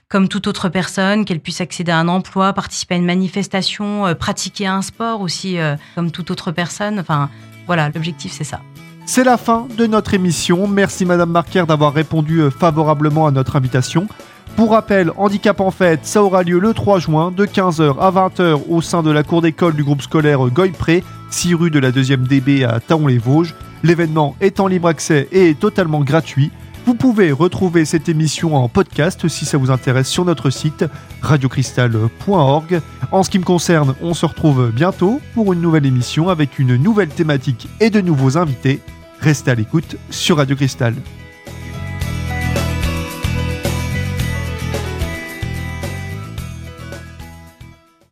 comme 0.07 0.29
toute 0.29 0.47
autre 0.47 0.69
personne, 0.69 1.25
qu'elle 1.25 1.41
puisse 1.41 1.59
accéder 1.59 1.91
à 1.91 1.97
un 1.97 2.07
emploi, 2.07 2.53
participer 2.53 2.95
à 2.95 2.97
une 2.97 3.05
manifestation, 3.05 4.13
pratiquer 4.15 4.67
un 4.67 4.81
sport 4.81 5.21
aussi 5.21 5.57
comme 5.95 6.11
toute 6.11 6.31
autre 6.31 6.51
personne. 6.51 6.99
Enfin, 6.99 7.29
voilà, 7.65 7.89
l'objectif 7.89 8.33
c'est 8.33 8.43
ça. 8.43 8.59
C'est 9.05 9.23
la 9.23 9.37
fin 9.37 9.67
de 9.77 9.85
notre 9.87 10.13
émission. 10.13 10.67
Merci 10.67 11.05
Madame 11.05 11.31
Marquer 11.31 11.63
d'avoir 11.65 11.93
répondu 11.93 12.41
favorablement 12.51 13.25
à 13.25 13.31
notre 13.31 13.55
invitation. 13.55 14.07
Pour 14.55 14.71
rappel, 14.71 15.11
Handicap 15.17 15.59
en 15.59 15.71
fête, 15.71 16.01
ça 16.03 16.23
aura 16.23 16.43
lieu 16.43 16.59
le 16.59 16.73
3 16.73 16.99
juin 16.99 17.31
de 17.31 17.45
15h 17.45 17.97
à 17.99 18.11
20h 18.11 18.61
au 18.69 18.81
sein 18.81 19.01
de 19.01 19.11
la 19.11 19.23
cour 19.23 19.41
d'école 19.41 19.75
du 19.75 19.83
groupe 19.83 20.01
scolaire 20.01 20.47
Goypré, 20.47 21.03
6 21.31 21.55
rue 21.55 21.71
de 21.71 21.79
la 21.79 21.91
2e 21.91 22.27
DB 22.27 22.63
à 22.63 22.79
Taon-les-Vosges. 22.79 23.55
L'événement 23.83 24.35
est 24.39 24.59
en 24.59 24.67
libre 24.67 24.87
accès 24.87 25.27
et 25.31 25.49
est 25.49 25.59
totalement 25.59 26.01
gratuit. 26.01 26.51
Vous 26.85 26.95
pouvez 26.95 27.31
retrouver 27.31 27.85
cette 27.85 28.09
émission 28.09 28.55
en 28.55 28.67
podcast 28.67 29.27
si 29.27 29.45
ça 29.45 29.57
vous 29.57 29.71
intéresse 29.71 30.07
sur 30.07 30.25
notre 30.25 30.49
site 30.49 30.85
radiocristal.org. 31.21 32.81
En 33.11 33.23
ce 33.23 33.29
qui 33.29 33.39
me 33.39 33.43
concerne, 33.43 33.95
on 34.01 34.13
se 34.13 34.25
retrouve 34.25 34.71
bientôt 34.73 35.21
pour 35.33 35.53
une 35.53 35.61
nouvelle 35.61 35.85
émission 35.85 36.29
avec 36.29 36.59
une 36.59 36.75
nouvelle 36.75 37.09
thématique 37.09 37.67
et 37.79 37.89
de 37.89 38.01
nouveaux 38.01 38.37
invités. 38.37 38.81
Restez 39.19 39.51
à 39.51 39.55
l'écoute 39.55 39.95
sur 40.09 40.37
Radio 40.37 40.55
Cristal. 40.55 40.95